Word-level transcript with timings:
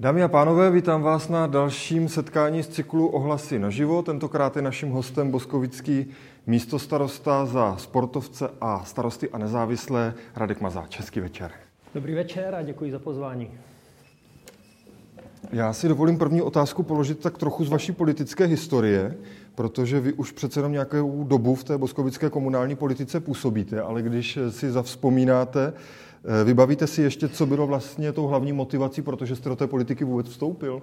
Dámy 0.00 0.22
a 0.22 0.28
pánové, 0.28 0.70
vítám 0.70 1.02
vás 1.02 1.28
na 1.28 1.46
dalším 1.46 2.08
setkání 2.08 2.62
z 2.62 2.68
cyklu 2.68 3.08
Ohlasy 3.08 3.58
na 3.58 3.70
živo. 3.70 4.02
Tentokrát 4.02 4.56
je 4.56 4.62
naším 4.62 4.90
hostem 4.90 5.30
boskovický 5.30 6.06
místostarosta 6.46 7.46
za 7.46 7.76
sportovce 7.76 8.50
a 8.60 8.84
starosty 8.84 9.30
a 9.30 9.38
nezávislé 9.38 10.14
Radek 10.36 10.60
Mazáč. 10.60 10.98
Hezký 10.98 11.20
večer. 11.20 11.50
Dobrý 11.94 12.14
večer 12.14 12.54
a 12.54 12.62
děkuji 12.62 12.90
za 12.90 12.98
pozvání. 12.98 13.50
Já 15.52 15.72
si 15.72 15.88
dovolím 15.88 16.18
první 16.18 16.42
otázku 16.42 16.82
položit 16.82 17.18
tak 17.18 17.38
trochu 17.38 17.64
z 17.64 17.68
vaší 17.68 17.92
politické 17.92 18.44
historie, 18.44 19.16
protože 19.54 20.00
vy 20.00 20.12
už 20.12 20.32
přece 20.32 20.58
jenom 20.58 20.72
nějakou 20.72 21.24
dobu 21.24 21.54
v 21.54 21.64
té 21.64 21.78
boskovické 21.78 22.30
komunální 22.30 22.76
politice 22.76 23.20
působíte, 23.20 23.80
ale 23.80 24.02
když 24.02 24.38
si 24.50 24.72
zavzpomínáte, 24.72 25.72
eh, 25.72 26.44
vybavíte 26.44 26.86
si 26.86 27.02
ještě, 27.02 27.28
co 27.28 27.46
bylo 27.46 27.66
vlastně 27.66 28.12
tou 28.12 28.26
hlavní 28.26 28.52
motivací, 28.52 29.02
protože 29.02 29.36
jste 29.36 29.48
do 29.48 29.56
té 29.56 29.66
politiky 29.66 30.04
vůbec 30.04 30.28
vstoupil? 30.28 30.82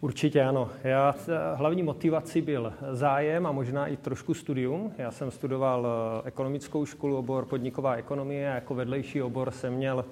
Určitě 0.00 0.42
ano. 0.42 0.68
Já, 0.84 1.14
eh, 1.28 1.32
hlavní 1.54 1.82
motivací 1.82 2.40
byl 2.40 2.72
zájem 2.90 3.46
a 3.46 3.52
možná 3.52 3.86
i 3.86 3.96
trošku 3.96 4.34
studium. 4.34 4.92
Já 4.98 5.10
jsem 5.10 5.30
studoval 5.30 5.86
eh, 5.86 6.28
ekonomickou 6.28 6.86
školu, 6.86 7.16
obor 7.16 7.44
podniková 7.44 7.94
ekonomie 7.94 8.52
a 8.52 8.54
jako 8.54 8.74
vedlejší 8.74 9.22
obor 9.22 9.50
jsem 9.50 9.72
měl 9.72 10.04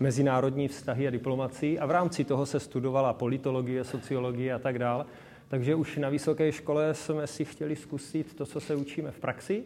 mezinárodní 0.00 0.68
vztahy 0.68 1.08
a 1.08 1.10
diplomací 1.10 1.78
a 1.78 1.86
v 1.86 1.90
rámci 1.90 2.24
toho 2.24 2.46
se 2.46 2.60
studovala 2.60 3.12
politologie, 3.12 3.84
sociologie 3.84 4.54
a 4.54 4.58
tak 4.58 4.78
dále. 4.78 5.04
Takže 5.48 5.74
už 5.74 5.96
na 5.96 6.08
vysoké 6.08 6.52
škole 6.52 6.94
jsme 6.94 7.26
si 7.26 7.44
chtěli 7.44 7.76
zkusit 7.76 8.34
to, 8.34 8.46
co 8.46 8.60
se 8.60 8.76
učíme 8.76 9.10
v 9.10 9.18
praxi. 9.18 9.64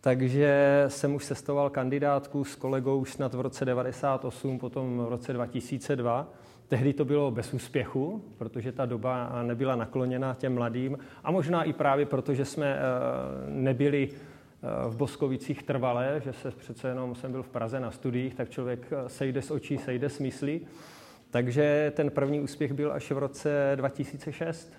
Takže 0.00 0.84
jsem 0.88 1.14
už 1.14 1.24
sestoval 1.24 1.70
kandidátku 1.70 2.44
s 2.44 2.56
kolegou 2.56 3.04
snad 3.04 3.34
v 3.34 3.40
roce 3.40 3.64
98, 3.64 4.58
potom 4.58 4.98
v 4.98 5.08
roce 5.08 5.32
2002. 5.32 6.28
Tehdy 6.68 6.92
to 6.92 7.04
bylo 7.04 7.30
bez 7.30 7.54
úspěchu, 7.54 8.24
protože 8.38 8.72
ta 8.72 8.86
doba 8.86 9.42
nebyla 9.42 9.76
nakloněna 9.76 10.34
těm 10.34 10.54
mladým 10.54 10.98
a 11.24 11.30
možná 11.30 11.62
i 11.62 11.72
právě 11.72 12.06
proto, 12.06 12.34
že 12.34 12.44
jsme 12.44 12.66
eh, 12.66 12.80
nebyli 13.46 14.08
v 14.88 14.96
Boskovicích 14.96 15.62
trvalé, 15.62 16.22
že 16.24 16.32
se 16.32 16.50
přece 16.50 16.88
jenom 16.88 17.14
jsem 17.14 17.32
byl 17.32 17.42
v 17.42 17.48
Praze 17.48 17.80
na 17.80 17.90
studiích, 17.90 18.34
tak 18.34 18.50
člověk 18.50 18.86
eh, 18.92 19.08
sejde 19.08 19.42
z 19.42 19.50
očí, 19.50 19.78
sejde 19.78 20.08
s 20.08 20.18
myslí. 20.18 20.66
Takže 21.30 21.92
ten 21.96 22.10
první 22.10 22.40
úspěch 22.40 22.72
byl 22.72 22.92
až 22.92 23.10
v 23.10 23.18
roce 23.18 23.72
2006. 23.76 24.72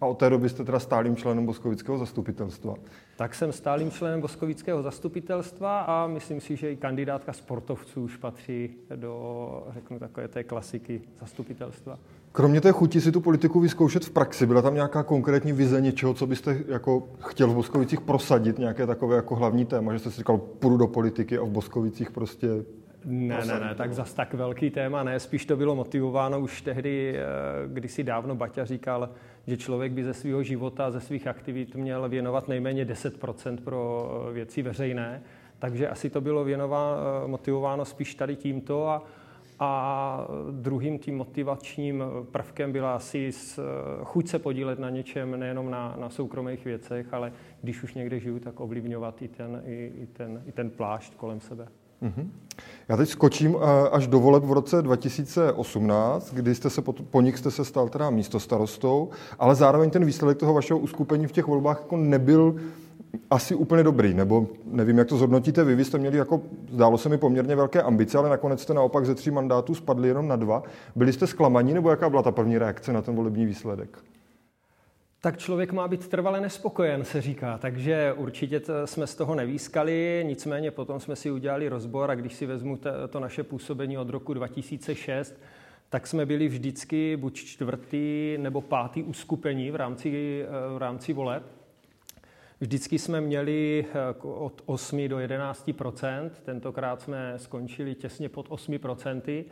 A 0.00 0.06
od 0.06 0.18
té 0.18 0.30
doby 0.30 0.48
jste 0.48 0.64
teda 0.64 0.78
stálým 0.78 1.16
členem 1.16 1.46
Boskovického 1.46 1.98
zastupitelstva? 1.98 2.74
Tak 3.16 3.34
jsem 3.34 3.52
stálým 3.52 3.90
členem 3.90 4.20
Boskovického 4.20 4.82
zastupitelstva 4.82 5.80
a 5.80 6.06
myslím 6.06 6.40
si, 6.40 6.56
že 6.56 6.72
i 6.72 6.76
kandidátka 6.76 7.32
sportovců 7.32 8.02
už 8.02 8.16
patří 8.16 8.70
do, 8.96 9.66
řeknu, 9.70 9.98
takové 9.98 10.28
té 10.28 10.44
klasiky 10.44 11.02
zastupitelstva. 11.20 11.98
Kromě 12.36 12.60
té 12.60 12.72
chuti 12.72 13.00
si 13.00 13.12
tu 13.12 13.20
politiku 13.20 13.60
vyzkoušet 13.60 14.04
v 14.04 14.10
praxi, 14.10 14.46
byla 14.46 14.62
tam 14.62 14.74
nějaká 14.74 15.02
konkrétní 15.02 15.52
vize 15.52 15.80
něčeho, 15.80 16.14
co 16.14 16.26
byste 16.26 16.58
jako 16.68 17.08
chtěl 17.20 17.48
v 17.48 17.54
Boskovicích 17.54 18.00
prosadit, 18.00 18.58
nějaké 18.58 18.86
takové 18.86 19.16
jako 19.16 19.36
hlavní 19.36 19.64
téma, 19.64 19.92
že 19.92 19.98
jste 19.98 20.10
si 20.10 20.16
říkal, 20.16 20.38
půjdu 20.38 20.76
do 20.76 20.86
politiky 20.86 21.38
a 21.38 21.44
v 21.44 21.48
Boskovicích 21.48 22.10
prostě 22.10 22.48
ne, 23.04 23.38
ne, 23.46 23.60
ne, 23.60 23.74
tak 23.74 23.92
zas 23.94 24.14
tak 24.14 24.34
velký 24.34 24.70
téma 24.70 25.02
ne. 25.02 25.20
Spíš 25.20 25.46
to 25.46 25.56
bylo 25.56 25.74
motivováno 25.74 26.40
už 26.40 26.62
tehdy, 26.62 27.16
eh, 27.16 27.22
když 27.66 27.92
si 27.92 28.04
dávno 28.04 28.34
Baťa 28.34 28.64
říkal, 28.64 29.08
že 29.46 29.56
člověk 29.56 29.92
by 29.92 30.04
ze 30.04 30.14
svého 30.14 30.42
života, 30.42 30.90
ze 30.90 31.00
svých 31.00 31.26
aktivit 31.26 31.74
měl 31.74 32.08
věnovat 32.08 32.48
nejméně 32.48 32.84
10% 32.84 33.60
pro 33.60 34.10
věci 34.32 34.62
veřejné. 34.62 35.22
Takže 35.58 35.88
asi 35.88 36.10
to 36.10 36.20
bylo 36.20 36.44
věnová, 36.44 36.96
eh, 37.24 37.28
motivováno 37.28 37.84
spíš 37.84 38.14
tady 38.14 38.36
tímto 38.36 38.88
a, 38.88 39.02
a 39.58 40.28
druhým 40.50 40.98
tím 40.98 41.16
motivačním 41.16 42.04
prvkem 42.32 42.72
byla 42.72 42.96
asi 42.96 43.30
chuť 44.02 44.28
se 44.28 44.38
podílet 44.38 44.78
na 44.78 44.90
něčem, 44.90 45.40
nejenom 45.40 45.70
na, 45.70 45.96
na 46.00 46.10
soukromých 46.10 46.64
věcech, 46.64 47.14
ale 47.14 47.32
když 47.62 47.82
už 47.82 47.94
někde 47.94 48.20
žiju, 48.20 48.38
tak 48.38 48.60
ovlivňovat 48.60 49.22
i 49.22 49.28
ten, 49.28 49.62
i, 49.66 49.92
i 49.96 50.06
ten, 50.06 50.42
i 50.46 50.52
ten 50.52 50.70
plášť 50.70 51.14
kolem 51.14 51.40
sebe. 51.40 51.68
Mm-hmm. 52.02 52.28
Já 52.88 52.96
teď 52.96 53.08
skočím 53.08 53.56
eh, 53.56 53.88
až 53.90 54.06
do 54.06 54.20
voleb 54.20 54.44
v 54.44 54.52
roce 54.52 54.82
2018, 54.82 56.34
kdy 56.34 56.54
jste 56.54 56.70
se 56.70 56.82
po, 56.82 56.92
po 56.92 57.20
nich 57.20 57.38
jste 57.38 57.50
se 57.50 57.64
stal 57.64 57.88
teda 57.88 58.10
místostarostou, 58.10 59.10
ale 59.38 59.54
zároveň 59.54 59.90
ten 59.90 60.04
výsledek 60.04 60.38
toho 60.38 60.54
vašeho 60.54 60.78
uskupení 60.78 61.26
v 61.26 61.32
těch 61.32 61.46
volbách 61.46 61.78
jako 61.80 61.96
nebyl 61.96 62.56
asi 63.30 63.54
úplně 63.54 63.82
dobrý, 63.82 64.14
nebo 64.14 64.46
nevím, 64.64 64.98
jak 64.98 65.08
to 65.08 65.16
zhodnotíte 65.16 65.64
vy. 65.64 65.74
Vy 65.74 65.84
jste 65.84 65.98
měli 65.98 66.18
jako, 66.18 66.42
zdálo 66.70 66.98
se 66.98 67.08
mi, 67.08 67.18
poměrně 67.18 67.56
velké 67.56 67.82
ambice, 67.82 68.18
ale 68.18 68.28
nakonec 68.28 68.62
jste 68.62 68.74
naopak 68.74 69.06
ze 69.06 69.14
tří 69.14 69.30
mandátů 69.30 69.74
spadli 69.74 70.08
jenom 70.08 70.28
na 70.28 70.36
dva. 70.36 70.62
Byli 70.96 71.12
jste 71.12 71.26
zklamaní, 71.26 71.74
nebo 71.74 71.90
jaká 71.90 72.10
byla 72.10 72.22
ta 72.22 72.30
první 72.30 72.58
reakce 72.58 72.92
na 72.92 73.02
ten 73.02 73.14
volební 73.14 73.46
výsledek? 73.46 73.98
tak 75.26 75.38
člověk 75.38 75.72
má 75.72 75.88
být 75.88 76.08
trvale 76.08 76.40
nespokojen, 76.40 77.04
se 77.04 77.22
říká. 77.22 77.58
Takže 77.58 78.12
určitě 78.16 78.60
jsme 78.84 79.06
z 79.06 79.14
toho 79.14 79.34
nevýskali, 79.34 80.24
nicméně 80.26 80.70
potom 80.70 81.00
jsme 81.00 81.16
si 81.16 81.30
udělali 81.30 81.68
rozbor 81.68 82.10
a 82.10 82.14
když 82.14 82.34
si 82.34 82.46
vezmu 82.46 82.78
to 83.10 83.20
naše 83.20 83.42
působení 83.42 83.98
od 83.98 84.10
roku 84.10 84.34
2006, 84.34 85.34
tak 85.88 86.06
jsme 86.06 86.26
byli 86.26 86.48
vždycky 86.48 87.16
buď 87.16 87.34
čtvrtý 87.34 88.36
nebo 88.38 88.60
pátý 88.60 89.02
uskupení 89.02 89.70
v 89.70 89.76
rámci, 89.76 90.44
v 90.74 90.78
rámci 90.78 91.12
voleb. 91.12 91.42
Vždycky 92.60 92.98
jsme 92.98 93.20
měli 93.20 93.86
od 94.22 94.62
8 94.66 95.08
do 95.08 95.16
11% 95.16 96.30
tentokrát 96.44 97.00
jsme 97.00 97.34
skončili 97.36 97.94
těsně 97.94 98.28
pod 98.28 98.48
8% 98.48 99.44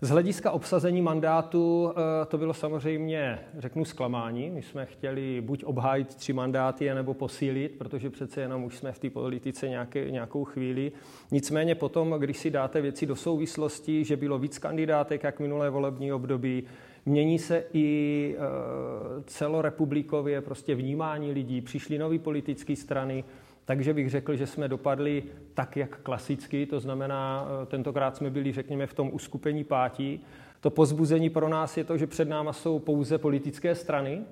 z 0.00 0.08
hlediska 0.08 0.50
obsazení 0.50 1.02
mandátu 1.02 1.92
eh, 1.92 2.26
to 2.26 2.38
bylo 2.38 2.54
samozřejmě, 2.54 3.38
řeknu, 3.58 3.84
zklamání. 3.84 4.50
My 4.50 4.62
jsme 4.62 4.86
chtěli 4.86 5.40
buď 5.40 5.64
obhájit 5.64 6.14
tři 6.14 6.32
mandáty, 6.32 6.94
nebo 6.94 7.14
posílit, 7.14 7.78
protože 7.78 8.10
přece 8.10 8.40
jenom 8.40 8.64
už 8.64 8.76
jsme 8.76 8.92
v 8.92 8.98
té 8.98 9.10
politice 9.10 9.68
nějaké, 9.68 10.10
nějakou 10.10 10.44
chvíli. 10.44 10.92
Nicméně 11.30 11.74
potom, 11.74 12.14
když 12.18 12.38
si 12.38 12.50
dáte 12.50 12.80
věci 12.80 13.06
do 13.06 13.16
souvislosti, 13.16 14.04
že 14.04 14.16
bylo 14.16 14.38
víc 14.38 14.58
kandidátek, 14.58 15.22
jak 15.24 15.40
minulé 15.40 15.70
volební 15.70 16.12
období, 16.12 16.64
Mění 17.08 17.38
se 17.38 17.64
i 17.72 18.36
eh, 18.38 19.22
celorepublikově 19.26 20.40
prostě 20.40 20.74
vnímání 20.74 21.32
lidí, 21.32 21.60
přišly 21.60 21.98
nové 21.98 22.18
politické 22.18 22.76
strany, 22.76 23.24
takže 23.64 23.94
bych 23.94 24.10
řekl, 24.10 24.36
že 24.36 24.46
jsme 24.46 24.68
dopadli 24.68 25.22
tak, 25.54 25.76
jak 25.76 26.00
klasicky, 26.02 26.66
to 26.66 26.80
znamená, 26.80 27.48
eh, 27.62 27.66
tentokrát 27.66 28.16
jsme 28.16 28.30
byli, 28.30 28.52
řekněme, 28.52 28.86
v 28.86 28.94
tom 28.94 29.10
uskupení 29.12 29.64
pátí. 29.64 30.20
To 30.60 30.70
pozbuzení 30.70 31.30
pro 31.30 31.48
nás 31.48 31.76
je 31.76 31.84
to, 31.84 31.96
že 31.96 32.06
před 32.06 32.28
náma 32.28 32.52
jsou 32.52 32.78
pouze 32.78 33.18
politické 33.18 33.74
strany 33.74 34.22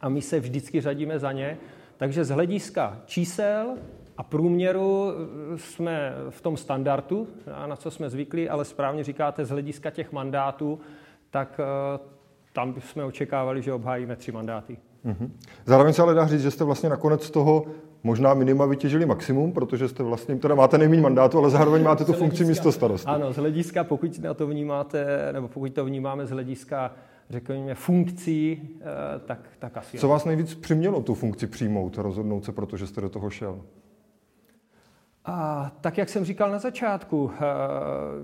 a 0.00 0.08
my 0.08 0.22
se 0.22 0.40
vždycky 0.40 0.80
řadíme 0.80 1.18
za 1.18 1.32
ně. 1.32 1.58
Takže 1.96 2.24
z 2.24 2.28
hlediska 2.28 3.00
čísel 3.06 3.76
a 4.16 4.22
průměru 4.22 5.10
eh, 5.10 5.58
jsme 5.58 6.12
v 6.30 6.40
tom 6.40 6.56
standardu, 6.56 7.28
na 7.66 7.76
co 7.76 7.90
jsme 7.90 8.10
zvyklí, 8.10 8.48
ale 8.48 8.64
správně 8.64 9.04
říkáte, 9.04 9.44
z 9.44 9.50
hlediska 9.50 9.90
těch 9.90 10.12
mandátů, 10.12 10.80
tak 11.36 11.60
eh, 11.60 11.98
tam 12.52 12.74
jsme 12.80 13.04
očekávali, 13.04 13.62
že 13.62 13.72
obhájíme 13.72 14.16
tři 14.16 14.32
mandáty. 14.32 14.76
Mm-hmm. 15.06 15.30
Zároveň 15.66 15.92
se 15.92 16.02
ale 16.02 16.14
dá 16.14 16.26
říct, 16.26 16.42
že 16.42 16.50
jste 16.50 16.64
vlastně 16.64 16.88
nakonec 16.88 17.24
z 17.24 17.30
toho 17.30 17.64
možná 18.02 18.34
minima 18.34 18.66
vytěžili 18.66 19.06
maximum, 19.06 19.52
protože 19.52 19.88
jste 19.88 20.02
vlastně, 20.02 20.36
teda 20.36 20.54
máte 20.54 20.78
nejméně 20.78 21.02
mandátu, 21.02 21.38
ale 21.38 21.50
zároveň 21.50 21.82
máte 21.82 22.04
tu 22.04 22.12
funkci 22.12 22.44
místo 22.44 22.72
starosti. 22.72 23.06
Ano, 23.06 23.32
z 23.32 23.36
hlediska, 23.36 23.84
pokud 23.84 24.18
na 24.18 24.34
to 24.34 24.46
vnímáte, 24.46 25.28
nebo 25.32 25.48
pokud 25.48 25.72
to 25.72 25.84
vnímáme 25.84 26.26
z 26.26 26.30
hlediska 26.30 26.92
řekněme, 27.30 27.74
funkcí, 27.74 28.68
eh, 28.80 28.84
tak, 29.26 29.40
tak 29.58 29.76
asi. 29.76 29.98
Co 29.98 30.08
vás 30.08 30.24
nejvíc 30.24 30.54
přimělo 30.54 31.02
tu 31.02 31.14
funkci 31.14 31.46
přijmout, 31.46 31.98
rozhodnout 31.98 32.44
se, 32.44 32.52
protože 32.52 32.86
jste 32.86 33.00
do 33.00 33.08
toho 33.08 33.30
šel? 33.30 33.60
A 35.26 35.70
tak, 35.80 35.98
jak 35.98 36.08
jsem 36.08 36.24
říkal 36.24 36.50
na 36.50 36.58
začátku, 36.58 37.30
eh, 37.34 37.40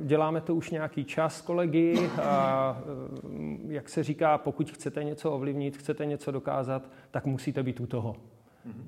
děláme 0.04 0.40
to 0.40 0.54
už 0.54 0.70
nějaký 0.70 1.04
čas 1.04 1.40
kolegy 1.40 2.10
a 2.22 2.78
eh, 2.78 3.72
jak 3.72 3.88
se 3.88 4.02
říká, 4.02 4.38
pokud 4.38 4.70
chcete 4.70 5.04
něco 5.04 5.30
ovlivnit, 5.30 5.76
chcete 5.76 6.06
něco 6.06 6.30
dokázat, 6.30 6.82
tak 7.10 7.26
musíte 7.26 7.62
být 7.62 7.80
u 7.80 7.86
toho. 7.86 8.12
Mm-hmm. 8.12 8.84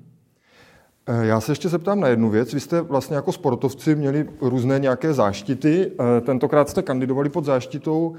Eh, 1.07 1.25
já 1.25 1.41
se 1.41 1.51
ještě 1.51 1.69
zeptám 1.69 1.99
na 1.99 2.07
jednu 2.07 2.29
věc. 2.29 2.53
Vy 2.53 2.59
jste 2.59 2.81
vlastně 2.81 3.15
jako 3.15 3.31
sportovci 3.31 3.95
měli 3.95 4.29
různé 4.41 4.79
nějaké 4.79 5.13
záštity. 5.13 5.91
Tentokrát 6.21 6.69
jste 6.69 6.81
kandidovali 6.81 7.29
pod 7.29 7.45
záštitou 7.45 8.15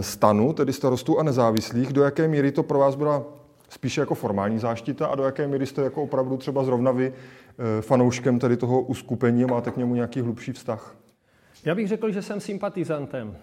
stanu, 0.00 0.52
tedy 0.52 0.72
starostů 0.72 1.18
a 1.18 1.22
nezávislých. 1.22 1.92
Do 1.92 2.02
jaké 2.02 2.28
míry 2.28 2.52
to 2.52 2.62
pro 2.62 2.78
vás 2.78 2.94
byla 2.94 3.22
spíše 3.68 4.00
jako 4.00 4.14
formální 4.14 4.58
záštita 4.58 5.06
a 5.06 5.14
do 5.14 5.22
jaké 5.22 5.46
míry 5.46 5.66
jste 5.66 5.82
jako 5.82 6.02
opravdu 6.02 6.36
třeba 6.36 6.64
zrovna 6.64 6.92
vy 6.92 7.12
fanouškem 7.80 8.38
tady 8.38 8.56
toho 8.56 8.80
uskupení 8.80 9.44
a 9.44 9.46
máte 9.46 9.70
k 9.70 9.76
němu 9.76 9.94
nějaký 9.94 10.20
hlubší 10.20 10.52
vztah? 10.52 10.96
Já 11.64 11.74
bych 11.74 11.88
řekl, 11.88 12.10
že 12.10 12.22
jsem 12.22 12.40
sympatizantem. 12.40 13.36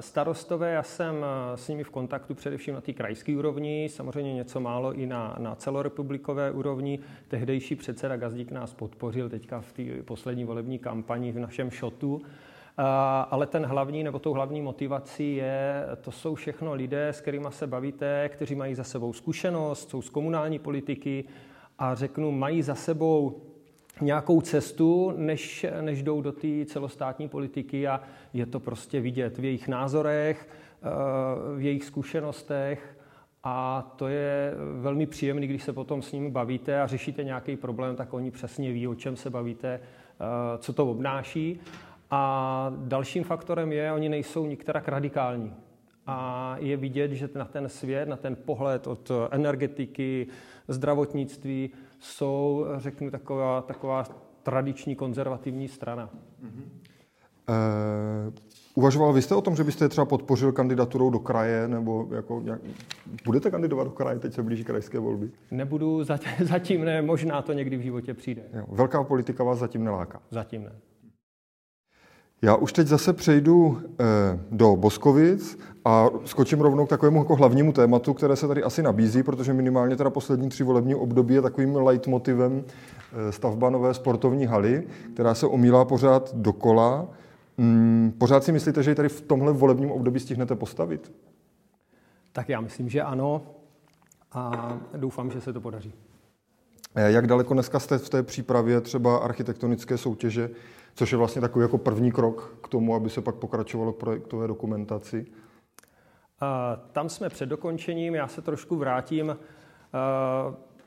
Starostové, 0.00 0.72
já 0.72 0.82
jsem 0.82 1.14
s 1.54 1.68
nimi 1.68 1.84
v 1.84 1.90
kontaktu 1.90 2.34
především 2.34 2.74
na 2.74 2.80
té 2.80 2.92
krajské 2.92 3.36
úrovni, 3.36 3.88
samozřejmě 3.92 4.34
něco 4.34 4.60
málo 4.60 4.92
i 4.92 5.06
na, 5.06 5.36
na 5.38 5.54
celorepublikové 5.54 6.50
úrovni. 6.50 6.98
Tehdejší 7.28 7.76
předseda 7.76 8.16
Gazdík 8.16 8.50
nás 8.50 8.74
podpořil 8.74 9.28
teďka 9.28 9.60
v 9.60 9.72
té 9.72 9.82
poslední 10.04 10.44
volební 10.44 10.78
kampani 10.78 11.32
v 11.32 11.38
našem 11.38 11.70
šotu. 11.70 12.22
Ale 13.30 13.46
ten 13.46 13.66
hlavní 13.66 14.04
nebo 14.04 14.18
tou 14.18 14.32
hlavní 14.32 14.62
motivací 14.62 15.36
je, 15.36 15.86
to 16.00 16.10
jsou 16.10 16.34
všechno 16.34 16.74
lidé, 16.74 17.08
s 17.08 17.20
kterými 17.20 17.46
se 17.50 17.66
bavíte, 17.66 18.28
kteří 18.28 18.54
mají 18.54 18.74
za 18.74 18.84
sebou 18.84 19.12
zkušenost, 19.12 19.90
jsou 19.90 20.02
z 20.02 20.10
komunální 20.10 20.58
politiky 20.58 21.24
a 21.78 21.94
řeknu, 21.94 22.32
mají 22.32 22.62
za 22.62 22.74
sebou 22.74 23.42
nějakou 24.00 24.40
cestu, 24.40 25.12
než, 25.16 25.66
než 25.80 26.02
jdou 26.02 26.20
do 26.20 26.32
té 26.32 26.64
celostátní 26.66 27.28
politiky 27.28 27.88
a 27.88 28.00
je 28.32 28.46
to 28.46 28.60
prostě 28.60 29.00
vidět 29.00 29.38
v 29.38 29.44
jejich 29.44 29.68
názorech, 29.68 30.48
eh, 30.82 30.88
v 31.56 31.60
jejich 31.60 31.84
zkušenostech 31.84 32.98
a 33.44 33.82
to 33.96 34.08
je 34.08 34.54
velmi 34.80 35.06
příjemné, 35.06 35.46
když 35.46 35.62
se 35.62 35.72
potom 35.72 36.02
s 36.02 36.12
nimi 36.12 36.30
bavíte 36.30 36.80
a 36.80 36.86
řešíte 36.86 37.24
nějaký 37.24 37.56
problém, 37.56 37.96
tak 37.96 38.12
oni 38.12 38.30
přesně 38.30 38.72
ví, 38.72 38.88
o 38.88 38.94
čem 38.94 39.16
se 39.16 39.30
bavíte, 39.30 39.68
eh, 39.68 40.58
co 40.58 40.72
to 40.72 40.90
obnáší. 40.90 41.60
A 42.10 42.72
dalším 42.76 43.24
faktorem 43.24 43.72
je, 43.72 43.92
oni 43.92 44.08
nejsou 44.08 44.46
nikterak 44.46 44.88
radikální. 44.88 45.54
A 46.06 46.56
je 46.58 46.76
vidět, 46.76 47.12
že 47.12 47.28
na 47.34 47.44
ten 47.44 47.68
svět, 47.68 48.08
na 48.08 48.16
ten 48.16 48.36
pohled 48.44 48.86
od 48.86 49.10
energetiky, 49.30 50.26
zdravotnictví 50.68 51.70
jsou, 51.98 52.66
řeknu, 52.76 53.10
taková, 53.10 53.62
taková 53.62 54.04
tradiční 54.42 54.96
konzervativní 54.96 55.68
strana. 55.68 56.10
Mm-hmm. 56.44 56.64
Uh, 57.48 58.34
uvažoval 58.74 59.12
byste 59.12 59.34
o 59.34 59.40
tom, 59.40 59.56
že 59.56 59.64
byste 59.64 59.88
třeba 59.88 60.04
podpořil 60.04 60.52
kandidaturou 60.52 61.10
do 61.10 61.18
kraje, 61.18 61.68
nebo 61.68 62.08
jako 62.14 62.40
nějak, 62.44 62.60
budete 63.24 63.50
kandidovat 63.50 63.84
do 63.84 63.90
kraje, 63.90 64.18
teď 64.18 64.34
se 64.34 64.42
blíží 64.42 64.64
krajské 64.64 64.98
volby? 64.98 65.30
Nebudu, 65.50 66.04
zatím 66.40 66.84
ne, 66.84 67.02
možná 67.02 67.42
to 67.42 67.52
někdy 67.52 67.76
v 67.76 67.80
životě 67.80 68.14
přijde. 68.14 68.42
Jo, 68.52 68.64
velká 68.68 69.04
politika 69.04 69.44
vás 69.44 69.58
zatím 69.58 69.84
neláká? 69.84 70.22
Zatím 70.30 70.62
ne. 70.62 70.72
Já 72.42 72.56
už 72.56 72.72
teď 72.72 72.86
zase 72.86 73.12
přejdu 73.12 73.82
eh, 73.82 74.04
do 74.50 74.76
Boskovic 74.76 75.58
a 75.84 76.06
skočím 76.24 76.60
rovnou 76.60 76.86
k 76.86 76.88
takovému 76.88 77.18
jako 77.18 77.36
hlavnímu 77.36 77.72
tématu, 77.72 78.14
které 78.14 78.36
se 78.36 78.48
tady 78.48 78.62
asi 78.62 78.82
nabízí, 78.82 79.22
protože 79.22 79.52
minimálně 79.52 79.96
teda 79.96 80.10
poslední 80.10 80.48
tři 80.48 80.64
volební 80.64 80.94
období 80.94 81.34
je 81.34 81.42
takovým 81.42 81.76
leitmotivem 81.76 82.64
eh, 82.64 83.32
stavba 83.32 83.70
nové 83.70 83.94
sportovní 83.94 84.46
haly, 84.46 84.86
která 85.14 85.34
se 85.34 85.46
omílá 85.46 85.84
pořád 85.84 86.34
dokola. 86.34 87.06
Hmm, 87.58 88.12
pořád 88.18 88.44
si 88.44 88.52
myslíte, 88.52 88.82
že 88.82 88.90
ji 88.90 88.94
tady 88.94 89.08
v 89.08 89.20
tomhle 89.20 89.52
volebním 89.52 89.90
období 89.90 90.20
stihnete 90.20 90.56
postavit? 90.56 91.12
Tak 92.32 92.48
já 92.48 92.60
myslím, 92.60 92.88
že 92.88 93.02
ano 93.02 93.42
a 94.32 94.72
doufám, 94.96 95.30
že 95.30 95.40
se 95.40 95.52
to 95.52 95.60
podaří. 95.60 95.92
Eh, 96.94 97.10
jak 97.12 97.26
daleko 97.26 97.54
dneska 97.54 97.78
jste 97.78 97.98
v 97.98 98.08
té 98.08 98.22
přípravě 98.22 98.80
třeba 98.80 99.16
architektonické 99.18 99.98
soutěže 99.98 100.50
což 100.98 101.12
je 101.12 101.18
vlastně 101.18 101.40
takový 101.40 101.62
jako 101.62 101.78
první 101.78 102.12
krok 102.12 102.58
k 102.62 102.68
tomu, 102.68 102.94
aby 102.94 103.10
se 103.10 103.20
pak 103.20 103.34
pokračovalo 103.34 103.92
k 103.92 103.96
projektové 103.96 104.46
dokumentaci. 104.46 105.26
Tam 106.92 107.08
jsme 107.08 107.28
před 107.28 107.46
dokončením, 107.46 108.14
já 108.14 108.28
se 108.28 108.42
trošku 108.42 108.76
vrátím. 108.76 109.36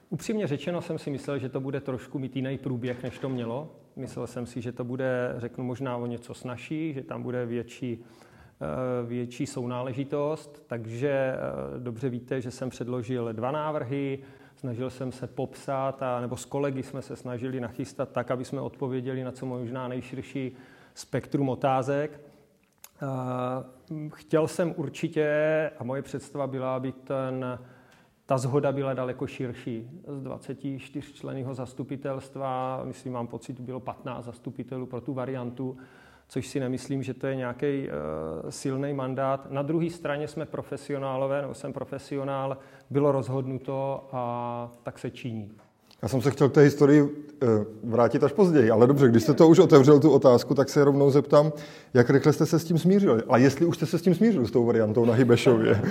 Upřímně 0.09 0.47
řečeno 0.47 0.81
jsem 0.81 0.99
si 0.99 1.09
myslel, 1.09 1.37
že 1.37 1.49
to 1.49 1.59
bude 1.59 1.81
trošku 1.81 2.19
mít 2.19 2.35
jiný 2.35 2.57
průběh, 2.57 3.03
než 3.03 3.19
to 3.19 3.29
mělo. 3.29 3.75
Myslel 3.95 4.27
jsem 4.27 4.45
si, 4.45 4.61
že 4.61 4.71
to 4.71 4.83
bude, 4.83 5.35
řeknu, 5.37 5.63
možná 5.63 5.97
o 5.97 6.05
něco 6.05 6.33
snažší, 6.33 6.93
že 6.93 7.03
tam 7.03 7.23
bude 7.23 7.45
větší, 7.45 8.03
větší 9.05 9.45
sounáležitost. 9.45 10.63
Takže 10.67 11.35
dobře 11.79 12.09
víte, 12.09 12.41
že 12.41 12.51
jsem 12.51 12.69
předložil 12.69 13.33
dva 13.33 13.51
návrhy. 13.51 14.19
Snažil 14.61 14.89
jsem 14.89 15.11
se 15.11 15.27
popsat, 15.27 16.03
a, 16.03 16.21
nebo 16.21 16.37
s 16.37 16.45
kolegy 16.45 16.83
jsme 16.83 17.01
se 17.01 17.15
snažili 17.15 17.59
nachystat 17.59 18.09
tak, 18.11 18.31
aby 18.31 18.45
jsme 18.45 18.61
odpověděli 18.61 19.23
na 19.23 19.31
co 19.31 19.45
možná 19.45 19.87
nejširší 19.87 20.51
spektrum 20.93 21.49
otázek. 21.49 22.21
Chtěl 24.13 24.47
jsem 24.47 24.73
určitě, 24.77 25.27
a 25.79 25.83
moje 25.83 26.01
představa 26.01 26.47
byla, 26.47 26.75
aby 26.75 26.91
ten, 26.91 27.59
ta 28.25 28.37
zhoda 28.37 28.71
byla 28.71 28.93
daleko 28.93 29.27
širší. 29.27 29.89
Z 30.07 30.21
24 30.21 31.13
členního 31.13 31.53
zastupitelstva, 31.53 32.81
myslím, 32.83 33.13
mám 33.13 33.27
pocit, 33.27 33.59
bylo 33.59 33.79
15 33.79 34.25
zastupitelů 34.25 34.85
pro 34.85 35.01
tu 35.01 35.13
variantu, 35.13 35.77
což 36.31 36.47
si 36.47 36.59
nemyslím, 36.59 37.03
že 37.03 37.13
to 37.13 37.27
je 37.27 37.35
nějaký 37.35 37.87
uh, 37.87 38.49
silný 38.49 38.93
mandát. 38.93 39.51
Na 39.51 39.61
druhé 39.61 39.89
straně 39.89 40.27
jsme 40.27 40.45
profesionálové, 40.45 41.41
nebo 41.41 41.53
jsem 41.53 41.73
profesionál, 41.73 42.57
bylo 42.89 43.11
rozhodnuto 43.11 44.07
a 44.11 44.71
tak 44.83 44.99
se 44.99 45.09
činí. 45.09 45.51
Já 46.01 46.07
jsem 46.07 46.21
se 46.21 46.31
chtěl 46.31 46.49
k 46.49 46.53
té 46.53 46.61
historii 46.61 47.27
eh, 47.43 47.47
vrátit 47.83 48.23
až 48.23 48.31
později, 48.31 48.71
ale 48.71 48.87
dobře, 48.87 49.07
když 49.07 49.23
jste 49.23 49.33
to 49.33 49.47
už 49.47 49.59
otevřel 49.59 49.99
tu 49.99 50.11
otázku, 50.11 50.55
tak 50.55 50.69
se 50.69 50.83
rovnou 50.83 51.11
zeptám, 51.11 51.51
jak 51.93 52.09
rychle 52.09 52.33
jste 52.33 52.45
se 52.45 52.59
s 52.59 52.63
tím 52.63 52.77
smířili? 52.77 53.23
A 53.29 53.37
jestli 53.37 53.65
už 53.65 53.75
jste 53.75 53.85
se 53.85 53.97
s 53.97 54.01
tím 54.01 54.15
smířil, 54.15 54.45
s 54.45 54.51
tou 54.51 54.65
variantou 54.65 55.05
na 55.05 55.13
Hybešově? 55.13 55.81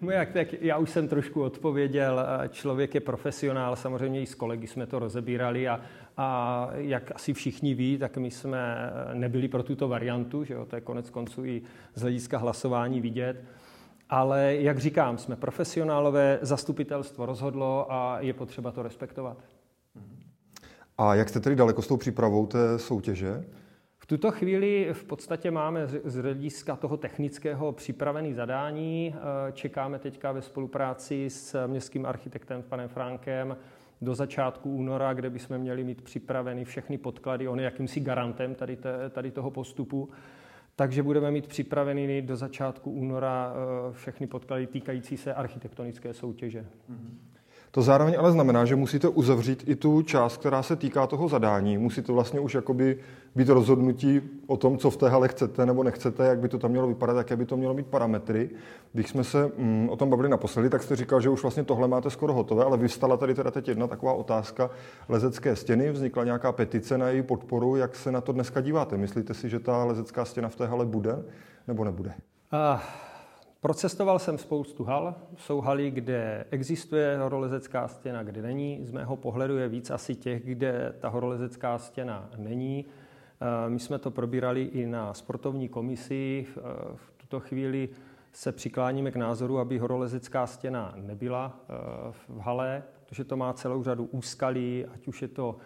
No 0.00 0.10
jak, 0.10 0.32
tak 0.32 0.52
já 0.60 0.78
už 0.78 0.90
jsem 0.90 1.08
trošku 1.08 1.42
odpověděl. 1.42 2.26
Člověk 2.50 2.94
je 2.94 3.00
profesionál, 3.00 3.76
samozřejmě 3.76 4.22
i 4.22 4.26
s 4.26 4.34
kolegy 4.34 4.66
jsme 4.66 4.86
to 4.86 4.98
rozebírali 4.98 5.68
a, 5.68 5.80
a 6.16 6.68
jak 6.74 7.12
asi 7.14 7.32
všichni 7.32 7.74
ví, 7.74 7.98
tak 7.98 8.16
my 8.16 8.30
jsme 8.30 8.90
nebyli 9.14 9.48
pro 9.48 9.62
tuto 9.62 9.88
variantu, 9.88 10.44
že 10.44 10.54
jo, 10.54 10.66
to 10.66 10.76
je 10.76 10.80
konec 10.80 11.10
konců 11.10 11.44
i 11.44 11.62
z 11.94 12.00
hlediska 12.00 12.38
hlasování 12.38 13.00
vidět. 13.00 13.44
Ale 14.10 14.54
jak 14.54 14.78
říkám, 14.78 15.18
jsme 15.18 15.36
profesionálové, 15.36 16.38
zastupitelstvo 16.42 17.26
rozhodlo 17.26 17.92
a 17.92 18.20
je 18.20 18.32
potřeba 18.32 18.72
to 18.72 18.82
respektovat. 18.82 19.38
A 20.98 21.14
jak 21.14 21.28
jste 21.28 21.40
tedy 21.40 21.56
daleko 21.56 21.82
s 21.82 21.86
tou 21.86 21.96
přípravou 21.96 22.46
té 22.46 22.78
soutěže? 22.78 23.44
Tuto 24.08 24.30
chvíli 24.30 24.88
v 24.92 25.04
podstatě 25.04 25.50
máme 25.50 25.86
z 25.86 26.14
hlediska 26.14 26.76
toho 26.76 26.96
technického 26.96 27.72
připravený 27.72 28.34
zadání. 28.34 29.14
Eh, 29.16 29.52
čekáme 29.52 29.98
teďka 29.98 30.32
ve 30.32 30.42
spolupráci 30.42 31.30
s 31.30 31.66
městským 31.66 32.06
architektem 32.06 32.62
panem 32.62 32.88
Frankem 32.88 33.56
do 34.00 34.14
začátku 34.14 34.76
února, 34.76 35.14
kde 35.14 35.30
bychom 35.30 35.58
měli 35.58 35.84
mít 35.84 36.02
připraveny 36.02 36.64
všechny 36.64 36.98
podklady. 36.98 37.48
On 37.48 37.58
je 37.58 37.64
jakýmsi 37.64 38.00
garantem 38.00 38.54
tady, 38.54 38.76
te, 38.76 39.10
tady 39.10 39.30
toho 39.30 39.50
postupu. 39.50 40.08
Takže 40.76 41.02
budeme 41.02 41.30
mít 41.30 41.46
připravený 41.46 42.22
do 42.22 42.36
začátku 42.36 42.90
února 42.90 43.52
eh, 43.52 43.92
všechny 43.92 44.26
podklady 44.26 44.66
týkající 44.66 45.16
se 45.16 45.34
architektonické 45.34 46.14
soutěže. 46.14 46.66
To 47.70 47.82
zároveň 47.82 48.16
ale 48.18 48.32
znamená, 48.32 48.64
že 48.64 48.76
musíte 48.76 49.08
uzavřít 49.08 49.64
i 49.66 49.76
tu 49.76 50.02
část, 50.02 50.36
která 50.36 50.62
se 50.62 50.76
týká 50.76 51.06
toho 51.06 51.28
zadání. 51.28 51.78
Musíte 51.78 52.12
vlastně 52.12 52.40
už 52.40 52.54
jakoby 52.54 52.98
být 53.34 53.48
rozhodnutí 53.48 54.20
o 54.46 54.56
tom, 54.56 54.78
co 54.78 54.90
v 54.90 54.96
té 54.96 55.08
hale 55.08 55.28
chcete 55.28 55.66
nebo 55.66 55.82
nechcete, 55.82 56.26
jak 56.26 56.38
by 56.38 56.48
to 56.48 56.58
tam 56.58 56.70
mělo 56.70 56.86
vypadat, 56.86 57.16
jaké 57.16 57.36
by 57.36 57.46
to 57.46 57.56
mělo 57.56 57.74
mít 57.74 57.86
parametry. 57.86 58.50
Když 58.92 59.08
jsme 59.08 59.24
se 59.24 59.50
mm, 59.58 59.88
o 59.90 59.96
tom 59.96 60.10
bavili 60.10 60.28
naposledy, 60.28 60.70
tak 60.70 60.82
jste 60.82 60.96
říkal, 60.96 61.20
že 61.20 61.28
už 61.28 61.42
vlastně 61.42 61.64
tohle 61.64 61.88
máte 61.88 62.10
skoro 62.10 62.32
hotové, 62.32 62.64
ale 62.64 62.76
vystala 62.76 63.16
tady 63.16 63.34
teda 63.34 63.50
teď 63.50 63.68
jedna 63.68 63.86
taková 63.86 64.12
otázka 64.12 64.70
lezecké 65.08 65.56
stěny, 65.56 65.90
vznikla 65.90 66.24
nějaká 66.24 66.52
petice 66.52 66.98
na 66.98 67.08
její 67.08 67.22
podporu. 67.22 67.76
Jak 67.76 67.96
se 67.96 68.12
na 68.12 68.20
to 68.20 68.32
dneska 68.32 68.60
díváte? 68.60 68.96
Myslíte 68.96 69.34
si, 69.34 69.48
že 69.48 69.60
ta 69.60 69.84
lezecká 69.84 70.24
stěna 70.24 70.48
v 70.48 70.56
té 70.56 70.66
hale 70.66 70.86
bude 70.86 71.24
nebo 71.68 71.84
nebude? 71.84 72.12
Uh. 72.52 73.07
Procestoval 73.60 74.18
jsem 74.18 74.38
spoustu 74.38 74.84
hal. 74.84 75.14
Jsou 75.36 75.60
haly, 75.60 75.90
kde 75.90 76.44
existuje 76.50 77.18
horolezecká 77.18 77.88
stěna, 77.88 78.22
kde 78.22 78.42
není. 78.42 78.80
Z 78.82 78.90
mého 78.90 79.16
pohledu 79.16 79.56
je 79.56 79.68
víc 79.68 79.90
asi 79.90 80.14
těch, 80.14 80.44
kde 80.44 80.94
ta 81.00 81.08
horolezecká 81.08 81.78
stěna 81.78 82.30
není. 82.36 82.84
Eh, 83.40 83.70
my 83.70 83.78
jsme 83.78 83.98
to 83.98 84.10
probírali 84.10 84.62
i 84.62 84.86
na 84.86 85.14
sportovní 85.14 85.68
komisi. 85.68 86.46
Eh, 86.48 86.60
v 86.94 87.12
tuto 87.16 87.40
chvíli 87.40 87.88
se 88.32 88.52
přikláníme 88.52 89.10
k 89.10 89.16
názoru, 89.16 89.58
aby 89.58 89.78
horolezecká 89.78 90.46
stěna 90.46 90.92
nebyla 90.96 91.60
eh, 91.60 91.74
v 92.12 92.38
hale, 92.38 92.82
protože 93.06 93.24
to 93.24 93.36
má 93.36 93.52
celou 93.52 93.82
řadu 93.82 94.04
úskalí, 94.04 94.84
ať 94.94 95.08
už 95.08 95.22
je 95.22 95.28
to 95.28 95.56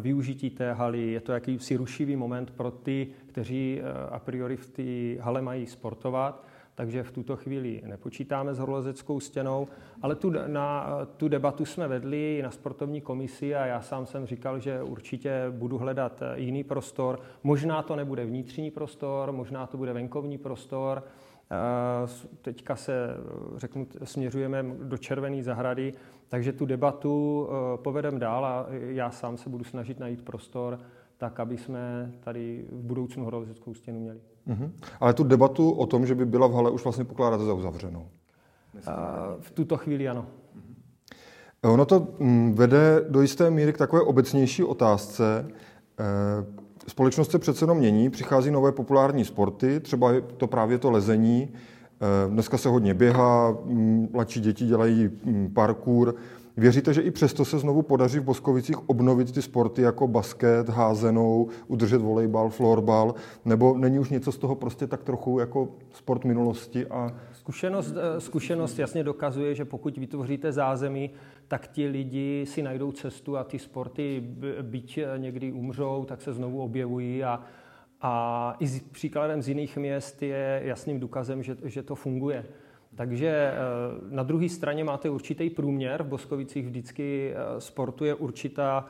využití 0.00 0.50
té 0.50 0.72
haly, 0.72 1.10
je 1.10 1.20
to 1.20 1.32
jakýsi 1.32 1.76
rušivý 1.76 2.16
moment 2.16 2.50
pro 2.50 2.70
ty, 2.70 3.08
kteří 3.26 3.80
a 4.10 4.18
priori 4.18 4.56
v 4.56 4.66
té 4.66 5.22
hale 5.22 5.42
mají 5.42 5.66
sportovat 5.66 6.44
takže 6.74 7.02
v 7.02 7.12
tuto 7.12 7.36
chvíli 7.36 7.82
nepočítáme 7.86 8.54
s 8.54 8.58
horolezeckou 8.58 9.20
stěnou, 9.20 9.68
ale 10.02 10.14
tu, 10.14 10.32
na 10.46 10.88
tu 11.16 11.28
debatu 11.28 11.64
jsme 11.64 11.88
vedli 11.88 12.40
na 12.42 12.50
sportovní 12.50 13.00
komisi 13.00 13.54
a 13.54 13.66
já 13.66 13.80
sám 13.80 14.06
jsem 14.06 14.26
říkal, 14.26 14.58
že 14.58 14.82
určitě 14.82 15.44
budu 15.50 15.78
hledat 15.78 16.22
jiný 16.34 16.64
prostor. 16.64 17.20
Možná 17.42 17.82
to 17.82 17.96
nebude 17.96 18.24
vnitřní 18.24 18.70
prostor, 18.70 19.32
možná 19.32 19.66
to 19.66 19.76
bude 19.76 19.92
venkovní 19.92 20.38
prostor. 20.38 21.02
Teďka 22.42 22.76
se, 22.76 23.16
řeknu, 23.56 23.86
směřujeme 24.04 24.64
do 24.82 24.98
červené 24.98 25.42
zahrady, 25.42 25.94
takže 26.28 26.52
tu 26.52 26.66
debatu 26.66 27.48
eh, 27.48 27.78
povedem 27.78 28.18
dál 28.18 28.44
a 28.44 28.66
já 28.70 29.10
sám 29.10 29.36
se 29.36 29.48
budu 29.48 29.64
snažit 29.64 29.98
najít 29.98 30.24
prostor, 30.24 30.78
tak 31.16 31.40
aby 31.40 31.58
jsme 31.58 32.12
tady 32.20 32.64
v 32.70 32.82
budoucnu 32.82 33.24
horolezeckou 33.24 33.74
stěnu 33.74 34.00
měli. 34.00 34.20
Mm-hmm. 34.48 34.70
Ale 35.00 35.14
tu 35.14 35.24
debatu 35.24 35.70
o 35.70 35.86
tom, 35.86 36.06
že 36.06 36.14
by 36.14 36.26
byla 36.26 36.46
v 36.46 36.52
hale, 36.52 36.70
už 36.70 36.84
vlastně 36.84 37.04
pokládáte 37.04 37.44
za 37.44 37.54
uzavřenou. 37.54 38.06
v 39.40 39.50
tuto 39.50 39.76
chvíli 39.76 40.08
ano. 40.08 40.26
Ono 41.62 41.84
to 41.84 42.06
mm, 42.18 42.54
vede 42.54 43.04
do 43.08 43.22
jisté 43.22 43.50
míry 43.50 43.72
k 43.72 43.78
takové 43.78 44.02
obecnější 44.02 44.64
otázce. 44.64 45.48
Eh, 46.00 46.04
společnost 46.88 47.30
se 47.30 47.38
přece 47.38 47.62
jenom 47.62 47.78
mění, 47.78 48.10
přichází 48.10 48.50
nové 48.50 48.72
populární 48.72 49.24
sporty, 49.24 49.80
třeba 49.80 50.12
to 50.36 50.46
právě 50.46 50.78
to 50.78 50.90
lezení. 50.90 51.48
Eh, 51.52 52.30
dneska 52.30 52.58
se 52.58 52.68
hodně 52.68 52.94
běhá, 52.94 53.56
mladší 54.12 54.40
děti 54.40 54.66
dělají 54.66 55.10
parkour. 55.54 56.14
Věříte, 56.56 56.94
že 56.94 57.02
i 57.02 57.10
přesto 57.10 57.44
se 57.44 57.58
znovu 57.58 57.82
podaří 57.82 58.18
v 58.18 58.24
Boskovicích 58.24 58.88
obnovit 58.88 59.32
ty 59.32 59.42
sporty 59.42 59.82
jako 59.82 60.08
basket, 60.08 60.68
házenou, 60.68 61.48
udržet 61.66 62.00
volejbal, 62.00 62.50
florbal, 62.50 63.14
nebo 63.44 63.78
není 63.78 63.98
už 63.98 64.10
něco 64.10 64.32
z 64.32 64.38
toho 64.38 64.54
prostě 64.54 64.86
tak 64.86 65.02
trochu 65.02 65.38
jako 65.38 65.68
sport 65.92 66.24
minulosti 66.24 66.86
a 66.86 67.12
Zkušenost, 67.32 67.94
eh, 67.96 68.20
zkušenost 68.20 68.78
jasně 68.78 69.04
dokazuje, 69.04 69.54
že 69.54 69.64
pokud 69.64 69.98
vytvoříte 69.98 70.52
zázemí, 70.52 71.10
tak 71.48 71.68
ti 71.68 71.88
lidi 71.88 72.44
si 72.48 72.62
najdou 72.62 72.92
cestu 72.92 73.36
a 73.36 73.44
ty 73.44 73.58
sporty, 73.58 74.22
byť 74.62 74.98
někdy 75.16 75.52
umřou, 75.52 76.04
tak 76.04 76.22
se 76.22 76.32
znovu 76.32 76.62
objevují 76.62 77.24
a, 77.24 77.40
a 78.00 78.56
i 78.60 78.80
příkladem 78.92 79.42
z 79.42 79.48
jiných 79.48 79.76
měst 79.76 80.22
je 80.22 80.60
jasným 80.64 81.00
důkazem, 81.00 81.42
že, 81.42 81.56
že 81.64 81.82
to 81.82 81.94
funguje. 81.94 82.44
Takže 82.94 83.28
eh, 83.28 83.56
na 84.10 84.22
druhé 84.22 84.48
straně 84.48 84.84
máte 84.84 85.10
určitý 85.10 85.50
průměr. 85.50 86.02
V 86.02 86.06
Boskovicích 86.06 86.66
vždycky 86.66 87.34
eh, 87.34 87.60
sportuje 87.60 88.14
určitá 88.14 88.86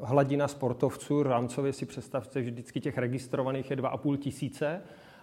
hladina 0.00 0.48
sportovců. 0.48 1.22
Rámcově 1.22 1.72
si 1.72 1.86
představte, 1.86 2.42
že 2.42 2.50
vždycky 2.50 2.80
těch 2.80 2.98
registrovaných 2.98 3.70
je 3.70 3.76
2,5 3.76 4.16
tisíce. 4.16 4.82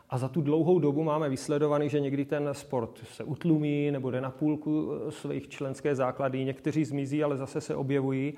A 0.10 0.18
za 0.18 0.30
tu 0.30 0.42
dlouhou 0.42 0.80
dobu 0.80 1.04
máme 1.04 1.30
vysledovaný, 1.30 1.90
že 1.90 2.00
někdy 2.00 2.26
ten 2.26 2.50
sport 2.52 3.00
se 3.14 3.24
utlumí 3.24 3.92
nebo 3.92 4.12
jde 4.12 4.22
na 4.22 4.32
půlku 4.32 4.92
eh, 4.94 5.12
svých 5.12 5.50
členské 5.50 5.96
základy, 5.96 6.46
někteří 6.46 6.86
zmizí, 6.86 7.24
ale 7.24 7.38
zase 7.38 7.62
se 7.62 7.76
objevují 7.76 8.34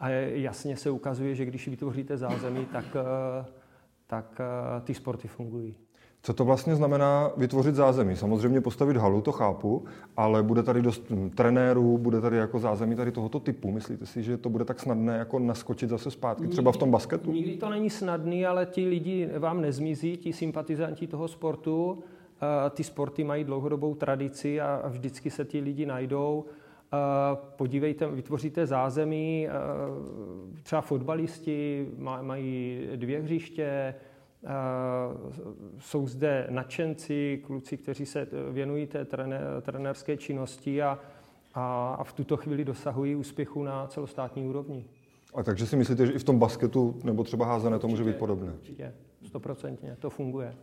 a 0.00 0.08
jasně 0.08 0.76
se 0.76 0.90
ukazuje, 0.90 1.34
že 1.34 1.44
když 1.44 1.68
vytvoříte 1.68 2.16
zázemí, 2.16 2.66
tak, 2.66 2.84
eh, 2.96 3.44
tak 4.06 4.40
eh, 4.40 4.80
ty 4.80 4.94
sporty 4.94 5.28
fungují. 5.28 5.74
Co 6.22 6.34
to 6.34 6.44
vlastně 6.44 6.74
znamená 6.74 7.30
vytvořit 7.36 7.74
zázemí? 7.74 8.16
Samozřejmě 8.16 8.60
postavit 8.60 8.96
halu, 8.96 9.20
to 9.20 9.32
chápu, 9.32 9.84
ale 10.16 10.42
bude 10.42 10.62
tady 10.62 10.82
dost 10.82 11.10
hm, 11.10 11.30
trenérů, 11.30 11.98
bude 11.98 12.20
tady 12.20 12.36
jako 12.36 12.58
zázemí 12.58 12.96
tady 12.96 13.12
tohoto 13.12 13.40
typu. 13.40 13.72
Myslíte 13.72 14.06
si, 14.06 14.22
že 14.22 14.36
to 14.36 14.48
bude 14.48 14.64
tak 14.64 14.80
snadné 14.80 15.16
jako 15.16 15.38
naskočit 15.38 15.90
zase 15.90 16.10
zpátky, 16.10 16.48
třeba 16.48 16.72
v 16.72 16.76
tom 16.76 16.90
basketu? 16.90 17.32
Nikdy 17.32 17.56
to 17.56 17.70
není 17.70 17.90
snadný, 17.90 18.46
ale 18.46 18.66
ti 18.66 18.86
lidi 18.86 19.28
vám 19.38 19.60
nezmizí, 19.60 20.16
ti 20.16 20.32
sympatizanti 20.32 21.06
toho 21.06 21.28
sportu. 21.28 22.02
Ty 22.70 22.84
sporty 22.84 23.24
mají 23.24 23.44
dlouhodobou 23.44 23.94
tradici 23.94 24.60
a 24.60 24.82
vždycky 24.88 25.30
se 25.30 25.44
ti 25.44 25.60
lidi 25.60 25.86
najdou. 25.86 26.44
Podívejte, 27.56 28.06
vytvoříte 28.06 28.66
zázemí, 28.66 29.48
třeba 30.62 30.80
fotbalisti 30.80 31.86
mají 32.20 32.80
dvě 32.96 33.22
hřiště, 33.22 33.94
jsou 35.78 36.06
zde 36.06 36.46
nadšenci, 36.50 37.42
kluci, 37.46 37.76
kteří 37.76 38.06
se 38.06 38.28
věnují 38.52 38.86
té 38.86 39.06
trenérské 39.60 40.16
činnosti 40.16 40.82
a, 40.82 40.98
a, 41.54 42.04
v 42.04 42.12
tuto 42.12 42.36
chvíli 42.36 42.64
dosahují 42.64 43.16
úspěchu 43.16 43.62
na 43.62 43.86
celostátní 43.86 44.46
úrovni. 44.46 44.84
A 45.34 45.42
takže 45.42 45.66
si 45.66 45.76
myslíte, 45.76 46.06
že 46.06 46.12
i 46.12 46.18
v 46.18 46.24
tom 46.24 46.38
basketu 46.38 47.00
nebo 47.04 47.24
třeba 47.24 47.46
házené 47.46 47.78
to 47.78 47.88
může 47.88 48.04
být 48.04 48.16
podobné? 48.16 48.52
Určitě, 48.52 48.94
stoprocentně, 49.22 49.96
to 50.00 50.10
funguje. 50.10 50.54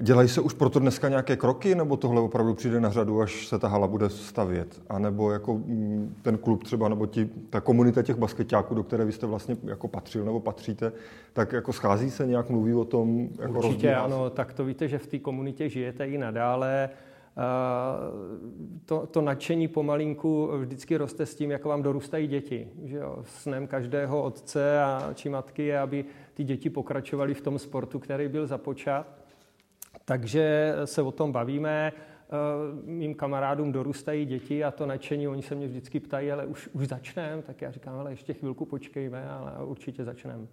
Dělají 0.00 0.28
se 0.28 0.40
už 0.40 0.52
proto 0.52 0.78
dneska 0.78 1.08
nějaké 1.08 1.36
kroky, 1.36 1.74
nebo 1.74 1.96
tohle 1.96 2.20
opravdu 2.20 2.54
přijde 2.54 2.80
na 2.80 2.90
řadu, 2.90 3.20
až 3.20 3.46
se 3.46 3.58
ta 3.58 3.68
hala 3.68 3.86
bude 3.86 4.10
stavět? 4.10 4.82
A 4.88 4.98
nebo 4.98 5.30
jako 5.30 5.54
mm, 5.54 6.14
ten 6.22 6.38
klub 6.38 6.64
třeba, 6.64 6.88
nebo 6.88 7.06
ti, 7.06 7.30
ta 7.50 7.60
komunita 7.60 8.02
těch 8.02 8.16
basketáků, 8.16 8.74
do 8.74 8.82
které 8.82 9.04
vy 9.04 9.12
jste 9.12 9.26
vlastně 9.26 9.56
jako 9.64 9.88
patřil 9.88 10.24
nebo 10.24 10.40
patříte, 10.40 10.92
tak 11.32 11.52
jako 11.52 11.72
schází 11.72 12.10
se 12.10 12.26
nějak, 12.26 12.50
mluví 12.50 12.74
o 12.74 12.84
tom? 12.84 13.28
Jako 13.38 13.58
Určitě 13.58 13.94
ano, 13.94 14.30
tak 14.30 14.52
to 14.52 14.64
víte, 14.64 14.88
že 14.88 14.98
v 14.98 15.06
té 15.06 15.18
komunitě 15.18 15.68
žijete 15.68 16.06
i 16.06 16.18
nadále. 16.18 16.90
To, 18.84 19.06
to 19.06 19.20
nadšení 19.20 19.68
pomalinku 19.68 20.50
vždycky 20.58 20.96
roste 20.96 21.26
s 21.26 21.34
tím, 21.34 21.50
jak 21.50 21.64
vám 21.64 21.82
dorůstají 21.82 22.26
děti. 22.26 22.68
Že 22.84 22.96
jo? 22.96 23.18
Snem 23.24 23.66
každého 23.66 24.22
otce 24.22 24.82
a 24.82 25.10
či 25.14 25.28
matky 25.28 25.62
je, 25.62 25.78
aby 25.78 26.04
ty 26.34 26.44
děti 26.44 26.70
pokračovaly 26.70 27.34
v 27.34 27.40
tom 27.40 27.58
sportu, 27.58 27.98
který 27.98 28.28
byl 28.28 28.46
započat. 28.46 29.25
Takže 30.08 30.74
se 30.84 31.02
o 31.02 31.12
tom 31.12 31.32
bavíme. 31.32 31.92
Eh, 31.92 32.32
mým 32.84 33.14
kamarádům 33.14 33.72
dorůstají 33.72 34.26
děti 34.26 34.64
a 34.64 34.70
to 34.70 34.86
nadšení, 34.86 35.28
oni 35.28 35.42
se 35.42 35.54
mě 35.54 35.66
vždycky 35.66 36.00
ptají, 36.00 36.32
ale 36.32 36.46
už, 36.46 36.68
už 36.72 36.88
začneme, 36.88 37.42
tak 37.42 37.62
já 37.62 37.70
říkám, 37.70 37.98
ale 37.98 38.10
ještě 38.12 38.34
chvilku 38.34 38.64
počkejme, 38.64 39.28
ale 39.28 39.52
určitě 39.64 40.04
začneme. 40.04 40.46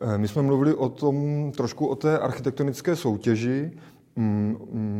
Eh, 0.00 0.18
my 0.18 0.28
jsme 0.28 0.42
mluvili 0.42 0.74
o 0.74 0.88
tom, 0.88 1.16
trošku 1.56 1.86
o 1.86 1.94
té 1.94 2.18
architektonické 2.18 2.96
soutěži. 2.96 3.70
Mm, 4.16 4.56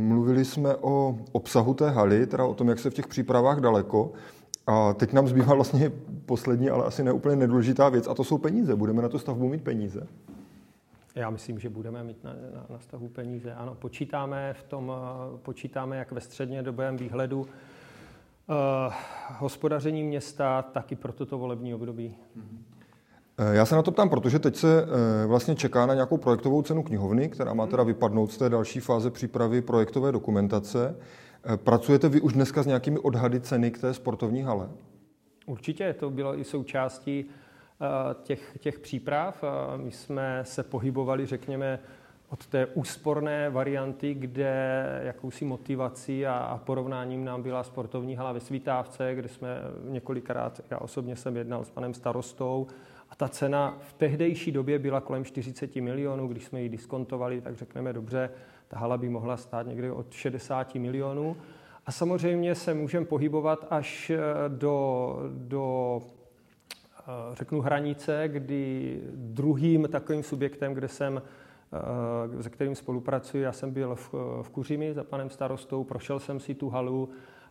mluvili 0.08 0.44
jsme 0.44 0.76
o 0.76 1.18
obsahu 1.32 1.74
té 1.74 1.90
haly, 1.90 2.26
teda 2.26 2.44
o 2.44 2.54
tom, 2.54 2.68
jak 2.68 2.78
se 2.78 2.90
v 2.90 2.94
těch 2.94 3.06
přípravách 3.06 3.60
daleko. 3.60 4.12
A 4.66 4.94
teď 4.94 5.12
nám 5.12 5.28
zbývá 5.28 5.54
vlastně 5.54 5.92
poslední, 6.26 6.70
ale 6.70 6.84
asi 6.84 7.04
neúplně 7.04 7.36
nedůležitá 7.36 7.88
věc, 7.88 8.08
a 8.08 8.14
to 8.14 8.24
jsou 8.24 8.38
peníze. 8.38 8.76
Budeme 8.76 9.02
na 9.02 9.08
tu 9.08 9.18
stavbu 9.18 9.48
mít 9.48 9.64
peníze? 9.64 10.06
Já 11.14 11.30
myslím, 11.30 11.58
že 11.58 11.68
budeme 11.68 12.04
mít 12.04 12.24
na, 12.24 12.32
na, 12.54 12.66
na 12.68 12.78
stavu 12.78 13.08
peníze. 13.08 13.54
Ano, 13.54 13.74
počítáme 13.74 14.54
v 14.54 14.62
tom, 14.62 14.92
eh, 14.94 15.38
počítáme 15.38 15.96
jak 15.96 16.12
ve 16.12 16.20
střednědobém 16.20 16.96
výhledu 16.96 17.40
uh, 17.40 17.46
hospodaření 19.38 20.02
města, 20.02 20.62
tak 20.62 20.92
i 20.92 20.96
pro 20.96 21.12
toto 21.12 21.38
volební 21.38 21.74
období. 21.74 22.16
Eh, 23.38 23.54
já 23.54 23.66
se 23.66 23.74
na 23.74 23.82
to 23.82 23.92
ptám, 23.92 24.08
protože 24.08 24.38
teď 24.38 24.56
se 24.56 24.86
vlastně 25.26 25.54
čeká 25.54 25.86
na 25.86 25.94
nějakou 25.94 26.16
projektovou 26.16 26.62
cenu 26.62 26.82
knihovny, 26.82 27.28
která 27.28 27.54
má 27.54 27.66
teda 27.66 27.82
vypadnout 27.82 28.32
z 28.32 28.38
té 28.38 28.48
další 28.48 28.80
fáze 28.80 29.10
přípravy 29.10 29.62
projektové 29.62 30.12
dokumentace. 30.12 30.96
Pracujete 31.56 32.08
vy 32.08 32.20
už 32.20 32.32
dneska 32.32 32.62
s 32.62 32.66
nějakými 32.66 32.98
odhady 32.98 33.40
ceny 33.40 33.70
k 33.70 33.78
té 33.78 33.94
sportovní 33.94 34.42
hale? 34.42 34.68
Určitě, 35.46 35.92
to 35.92 36.10
bylo 36.10 36.38
i 36.38 36.44
součástí 36.44 37.24
Eh, 37.24 37.28
těch, 38.22 38.58
těch 38.60 38.78
příprav. 38.78 39.44
My 39.76 39.90
jsme 39.90 40.40
se 40.44 40.62
pohybovali, 40.62 41.26
řekněme, 41.26 41.78
od 42.32 42.46
té 42.46 42.66
úsporné 42.66 43.50
varianty, 43.50 44.14
kde 44.14 45.00
jakousi 45.02 45.44
motivací 45.44 46.26
a, 46.26 46.34
a 46.34 46.58
porovnáním 46.58 47.24
nám 47.24 47.42
byla 47.42 47.62
sportovní 47.62 48.16
hala 48.16 48.32
ve 48.32 48.40
Svítávce, 48.40 49.14
kde 49.14 49.28
jsme 49.28 49.48
několikrát, 49.84 50.60
já 50.70 50.78
osobně 50.78 51.16
jsem 51.16 51.36
jednal 51.36 51.64
s 51.64 51.70
panem 51.70 51.94
starostou, 51.94 52.66
a 53.10 53.14
ta 53.14 53.28
cena 53.28 53.78
v 53.80 53.92
tehdejší 53.92 54.52
době 54.52 54.78
byla 54.78 55.00
kolem 55.00 55.24
40 55.24 55.76
milionů, 55.76 56.28
když 56.28 56.44
jsme 56.44 56.62
ji 56.62 56.68
diskontovali, 56.68 57.40
tak 57.40 57.56
řekneme 57.56 57.92
dobře, 57.92 58.30
ta 58.68 58.78
hala 58.78 58.98
by 58.98 59.08
mohla 59.08 59.36
stát 59.36 59.66
někde 59.66 59.92
od 59.92 60.12
60 60.12 60.74
milionů. 60.74 61.36
A 61.86 61.92
samozřejmě 61.92 62.54
se 62.54 62.74
můžeme 62.74 63.06
pohybovat 63.06 63.66
až 63.70 64.10
eh, 64.10 64.18
do, 64.48 65.16
do 65.28 66.00
Eh, 66.02 66.21
řeknu 67.32 67.60
hranice, 67.60 68.28
kdy 68.28 69.00
druhým 69.14 69.88
takovým 69.92 70.22
subjektem, 70.22 70.74
kde 70.74 70.88
jsem, 70.88 71.22
eh, 72.38 72.42
se 72.42 72.50
kterým 72.50 72.74
spolupracuji, 72.74 73.42
já 73.42 73.52
jsem 73.52 73.70
byl 73.70 73.94
v, 73.94 74.14
v 74.42 74.48
Kuřimi 74.50 74.94
za 74.94 75.04
panem 75.04 75.30
starostou, 75.30 75.84
prošel 75.84 76.18
jsem 76.18 76.40
si 76.40 76.54
tu 76.54 76.68
halu 76.68 77.08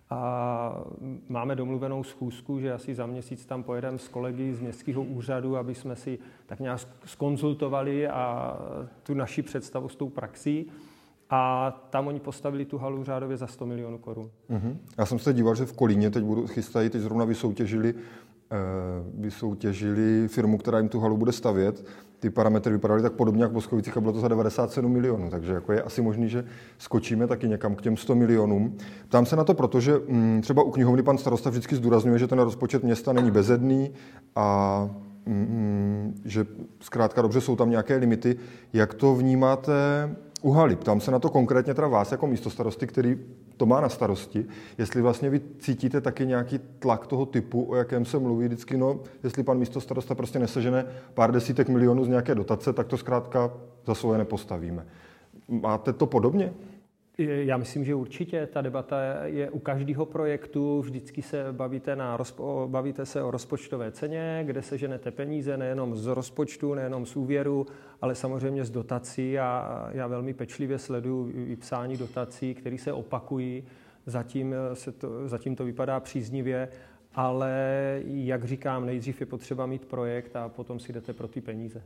a 0.09 0.83
máme 1.29 1.55
domluvenou 1.55 2.03
schůzku, 2.03 2.59
že 2.59 2.73
asi 2.73 2.95
za 2.95 3.05
měsíc 3.05 3.45
tam 3.45 3.63
pojedeme 3.63 3.97
s 3.97 4.07
kolegy 4.07 4.53
z 4.53 4.59
městského 4.59 5.03
úřadu, 5.03 5.57
aby 5.57 5.75
jsme 5.75 5.95
si 5.95 6.19
tak 6.45 6.59
nějak 6.59 6.79
skonzultovali 7.05 8.07
a 8.07 8.57
tu 9.03 9.13
naši 9.13 9.41
představu 9.41 9.89
s 9.89 9.95
tou 9.95 10.09
praxí. 10.09 10.71
A 11.29 11.71
tam 11.89 12.07
oni 12.07 12.19
postavili 12.19 12.65
tu 12.65 12.77
halu 12.77 13.03
řádově 13.03 13.37
za 13.37 13.47
100 13.47 13.65
milionů 13.65 13.97
korun. 13.97 14.29
Uh-huh. 14.49 14.77
Já 14.97 15.05
jsem 15.05 15.19
se 15.19 15.33
díval, 15.33 15.55
že 15.55 15.65
v 15.65 15.73
Kolíně 15.73 16.09
teď 16.09 16.23
budu 16.23 16.47
chystají, 16.47 16.89
teď 16.89 17.01
zrovna 17.01 17.25
vysoutěžili 17.25 17.93
vysoutěžili 19.13 20.27
firmu, 20.27 20.57
která 20.57 20.77
jim 20.77 20.89
tu 20.89 20.99
halu 20.99 21.17
bude 21.17 21.31
stavět. 21.31 21.85
Ty 22.19 22.29
parametry 22.29 22.73
vypadaly 22.73 23.01
tak 23.01 23.13
podobně 23.13 23.43
jak 23.43 23.51
v 23.51 23.53
Boskovicích 23.53 23.97
a 23.97 24.01
bylo 24.01 24.13
to 24.13 24.19
za 24.19 24.27
97 24.27 24.91
milionů, 24.91 25.29
takže 25.29 25.53
jako 25.53 25.73
je 25.73 25.81
asi 25.81 26.01
možný, 26.01 26.29
že 26.29 26.45
skočíme 26.77 27.27
taky 27.27 27.47
někam 27.47 27.75
k 27.75 27.81
těm 27.81 27.97
100 27.97 28.15
milionům. 28.15 28.77
Ptám 29.07 29.25
se 29.25 29.35
na 29.35 29.43
to, 29.43 29.53
protože 29.53 29.93
mm, 30.07 30.41
třeba 30.41 30.63
u 30.63 30.71
knihovny 30.71 31.03
pan 31.03 31.17
starosta 31.17 31.49
vždycky 31.49 31.75
zdůrazňuje, 31.75 32.19
že 32.19 32.27
ten 32.27 32.39
rozpočet 32.39 32.83
města 32.83 33.13
není 33.13 33.31
bezedný 33.31 33.91
a 34.35 34.89
mm, 35.25 36.21
že 36.25 36.45
zkrátka 36.79 37.21
dobře 37.21 37.41
jsou 37.41 37.55
tam 37.55 37.69
nějaké 37.69 37.95
limity. 37.95 38.35
Jak 38.73 38.93
to 38.93 39.15
vnímáte 39.15 39.73
u 40.41 40.51
haly? 40.51 40.75
Ptám 40.75 41.01
se 41.01 41.11
na 41.11 41.19
to 41.19 41.29
konkrétně 41.29 41.73
teda 41.73 41.87
vás 41.87 42.11
jako 42.11 42.27
místo 42.27 42.49
starosty, 42.49 42.87
který 42.87 43.17
to 43.61 43.65
má 43.65 43.81
na 43.81 43.89
starosti, 43.89 44.45
jestli 44.77 45.01
vlastně 45.01 45.29
vy 45.29 45.41
cítíte 45.59 46.01
taky 46.01 46.25
nějaký 46.25 46.59
tlak 46.79 47.07
toho 47.07 47.25
typu, 47.25 47.63
o 47.63 47.75
jakém 47.75 48.05
se 48.05 48.19
mluví 48.19 48.45
vždycky, 48.45 48.77
no, 48.77 48.99
jestli 49.23 49.43
pan 49.43 49.57
místo 49.57 49.81
starosta 49.81 50.15
prostě 50.15 50.39
nesežene 50.39 50.85
pár 51.13 51.31
desítek 51.31 51.69
milionů 51.69 52.05
z 52.05 52.07
nějaké 52.07 52.35
dotace, 52.35 52.73
tak 52.73 52.87
to 52.87 52.97
zkrátka 52.97 53.51
za 53.85 53.95
svoje 53.95 54.17
nepostavíme. 54.17 54.85
Máte 55.47 55.93
to 55.93 56.05
podobně? 56.05 56.53
Já 57.27 57.57
myslím, 57.57 57.85
že 57.85 57.95
určitě 57.95 58.47
ta 58.47 58.61
debata 58.61 58.97
je 59.23 59.49
u 59.49 59.59
každého 59.59 60.05
projektu. 60.05 60.81
Vždycky 60.81 61.21
se 61.21 61.45
bavíte, 61.51 61.95
na, 61.95 62.17
bavíte 62.67 63.05
se 63.05 63.23
o 63.23 63.31
rozpočtové 63.31 63.91
ceně, 63.91 64.43
kde 64.45 64.61
se 64.61 64.77
ženete 64.77 65.11
peníze 65.11 65.57
nejenom 65.57 65.95
z 65.95 66.05
rozpočtu, 66.05 66.73
nejenom 66.73 67.05
z 67.05 67.15
úvěru, 67.15 67.65
ale 68.01 68.15
samozřejmě 68.15 68.65
z 68.65 68.69
dotací. 68.69 69.39
A 69.39 69.89
já 69.91 70.07
velmi 70.07 70.33
pečlivě 70.33 70.79
sleduju 70.79 71.23
vypsání 71.23 71.97
dotací, 71.97 72.53
které 72.53 72.77
se 72.77 72.93
opakují. 72.93 73.63
Zatím, 74.05 74.55
se 74.73 74.91
to, 74.91 75.27
zatím 75.27 75.55
to 75.55 75.65
vypadá 75.65 75.99
příznivě, 75.99 76.69
ale 77.15 77.53
jak 78.05 78.45
říkám, 78.45 78.85
nejdřív 78.85 79.19
je 79.19 79.25
potřeba 79.25 79.65
mít 79.65 79.85
projekt 79.85 80.35
a 80.35 80.49
potom 80.49 80.79
si 80.79 80.93
jdete 80.93 81.13
pro 81.13 81.27
ty 81.27 81.41
peníze. 81.41 81.83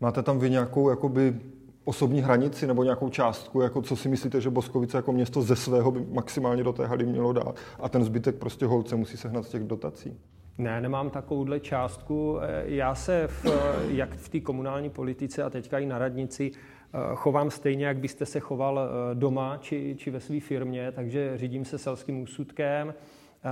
Máte 0.00 0.22
tam 0.22 0.38
vy 0.38 0.50
nějakou 0.50 0.90
jakoby 0.90 1.40
osobní 1.88 2.20
hranici 2.20 2.66
nebo 2.66 2.84
nějakou 2.84 3.08
částku, 3.08 3.60
jako 3.60 3.82
co 3.82 3.96
si 3.96 4.08
myslíte, 4.08 4.40
že 4.40 4.50
Boskovice 4.50 4.96
jako 4.96 5.12
město 5.12 5.42
ze 5.42 5.56
svého 5.56 5.90
by 5.90 6.06
maximálně 6.12 6.64
do 6.64 6.72
té 6.72 6.86
haly 6.86 7.06
mělo 7.06 7.32
dát 7.32 7.56
a 7.80 7.88
ten 7.88 8.04
zbytek 8.04 8.34
prostě 8.36 8.66
holce 8.66 8.96
musí 8.96 9.16
sehnat 9.16 9.44
z 9.44 9.48
těch 9.48 9.64
dotací? 9.64 10.18
Ne, 10.58 10.80
nemám 10.80 11.10
takovouhle 11.10 11.60
částku. 11.60 12.38
Já 12.64 12.94
se 12.94 13.28
v, 13.28 13.46
jak 13.88 14.16
v 14.16 14.28
té 14.28 14.40
komunální 14.40 14.90
politice 14.90 15.42
a 15.42 15.50
teďka 15.50 15.78
i 15.78 15.86
na 15.86 15.98
radnici 15.98 16.50
chovám 17.14 17.50
stejně, 17.50 17.86
jak 17.86 17.96
byste 17.96 18.26
se 18.26 18.40
choval 18.40 18.80
eh, 18.80 19.14
doma 19.14 19.56
či, 19.56 19.94
či 19.98 20.10
ve 20.10 20.20
své 20.20 20.40
firmě, 20.40 20.92
takže 20.92 21.32
řídím 21.38 21.64
se 21.64 21.78
selským 21.78 22.22
úsudkem, 22.22 22.94
eh, 22.94 23.48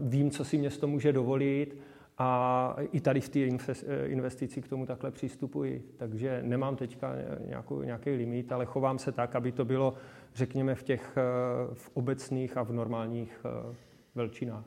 vím, 0.00 0.30
co 0.30 0.44
si 0.44 0.58
město 0.58 0.86
může 0.86 1.12
dovolit, 1.12 1.76
a 2.22 2.76
i 2.92 3.00
tady 3.00 3.20
v 3.20 3.28
té 3.28 3.40
investici 4.06 4.62
k 4.62 4.68
tomu 4.68 4.86
takhle 4.86 5.10
přistupuji. 5.10 5.94
Takže 5.96 6.40
nemám 6.42 6.76
teďka 6.76 7.12
nějakou, 7.46 7.82
nějaký 7.82 8.10
limit, 8.10 8.52
ale 8.52 8.64
chovám 8.64 8.98
se 8.98 9.12
tak, 9.12 9.36
aby 9.36 9.52
to 9.52 9.64
bylo, 9.64 9.94
řekněme, 10.34 10.74
v 10.74 10.82
těch 10.82 11.18
v 11.72 11.90
obecných 11.94 12.56
a 12.56 12.62
v 12.62 12.72
normálních 12.72 13.40
eh, 13.44 13.74
velčinách. 14.14 14.64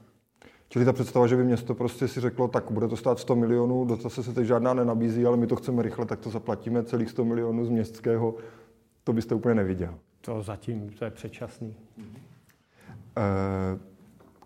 Čili 0.70 0.86
ta 0.86 0.94
představa, 0.94 1.28
že 1.28 1.36
by 1.36 1.44
město 1.44 1.76
prostě 1.76 2.08
si 2.08 2.22
řeklo, 2.22 2.48
tak 2.48 2.72
bude 2.72 2.88
to 2.88 2.98
stát 2.98 3.20
100 3.20 3.36
milionů, 3.36 3.86
dotace 3.86 4.24
se 4.24 4.34
teď 4.34 4.46
žádná 4.46 4.74
nenabízí, 4.74 5.26
ale 5.26 5.38
my 5.38 5.48
to 5.48 5.56
chceme 5.56 5.84
rychle, 5.84 6.06
tak 6.06 6.20
to 6.20 6.30
zaplatíme 6.30 6.84
celých 6.84 7.10
100 7.10 7.26
milionů 7.26 7.66
z 7.66 7.70
městského, 7.70 8.36
to 9.04 9.14
byste 9.14 9.36
úplně 9.36 9.56
neviděl. 9.56 9.96
To 10.22 10.42
zatím, 10.42 10.90
to 10.90 11.06
je 11.06 11.12
předčasný. 11.12 11.76
Eh, 13.18 13.80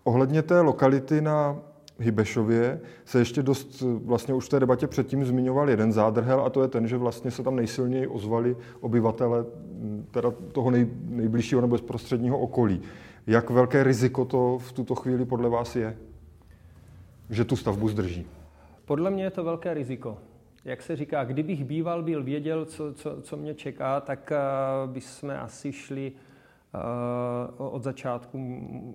ohledně 0.04 0.42
té 0.42 0.60
lokality 0.60 1.20
na 1.20 1.67
Hybešově 2.00 2.80
se 3.04 3.18
ještě 3.18 3.42
dost, 3.42 3.80
vlastně 3.80 4.34
už 4.34 4.46
v 4.46 4.48
té 4.48 4.60
debatě 4.60 4.86
předtím 4.86 5.24
zmiňoval 5.24 5.70
jeden 5.70 5.92
zádrhel 5.92 6.40
a 6.40 6.50
to 6.50 6.62
je 6.62 6.68
ten, 6.68 6.88
že 6.88 6.96
vlastně 6.96 7.30
se 7.30 7.42
tam 7.42 7.56
nejsilněji 7.56 8.06
ozvali 8.06 8.56
obyvatele 8.80 9.44
teda 10.10 10.32
toho 10.52 10.70
nej, 10.70 10.86
nejbližšího 11.08 11.60
nebo 11.60 11.74
bezprostředního 11.74 12.38
okolí. 12.38 12.82
Jak 13.26 13.50
velké 13.50 13.84
riziko 13.84 14.24
to 14.24 14.58
v 14.58 14.72
tuto 14.72 14.94
chvíli 14.94 15.24
podle 15.24 15.48
vás 15.48 15.76
je, 15.76 15.96
že 17.30 17.44
tu 17.44 17.56
stavbu 17.56 17.88
zdrží? 17.88 18.26
Podle 18.84 19.10
mě 19.10 19.24
je 19.24 19.30
to 19.30 19.44
velké 19.44 19.74
riziko. 19.74 20.18
Jak 20.64 20.82
se 20.82 20.96
říká, 20.96 21.24
kdybych 21.24 21.64
býval 21.64 22.02
byl 22.02 22.22
věděl, 22.22 22.64
co, 22.64 22.94
co, 22.94 23.22
co 23.22 23.36
mě 23.36 23.54
čeká, 23.54 24.00
tak 24.00 24.32
uh, 24.86 24.90
bychom 24.92 25.30
asi 25.30 25.72
šli 25.72 26.12
Eh, 26.12 26.27
od 27.56 27.82
začátku 27.82 28.38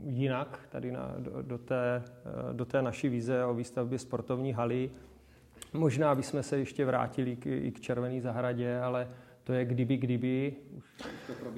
jinak 0.05 0.59
tady 0.69 0.91
na, 0.91 1.15
do, 1.17 1.41
do, 1.41 1.57
té, 1.57 2.03
eh, 2.05 2.53
do 2.53 2.65
té 2.65 2.81
naší 2.81 3.09
vize 3.09 3.45
o 3.45 3.53
výstavbě 3.53 3.99
sportovní 3.99 4.53
haly. 4.53 4.91
Možná 5.73 6.15
bychom 6.15 6.43
se 6.43 6.57
ještě 6.57 6.85
vrátili 6.85 7.35
k, 7.35 7.45
i 7.45 7.71
k 7.71 7.79
Červené 7.79 8.21
zahradě, 8.21 8.79
ale 8.79 9.07
to 9.43 9.53
je 9.53 9.65
kdyby, 9.65 9.97
kdyby. 9.97 10.53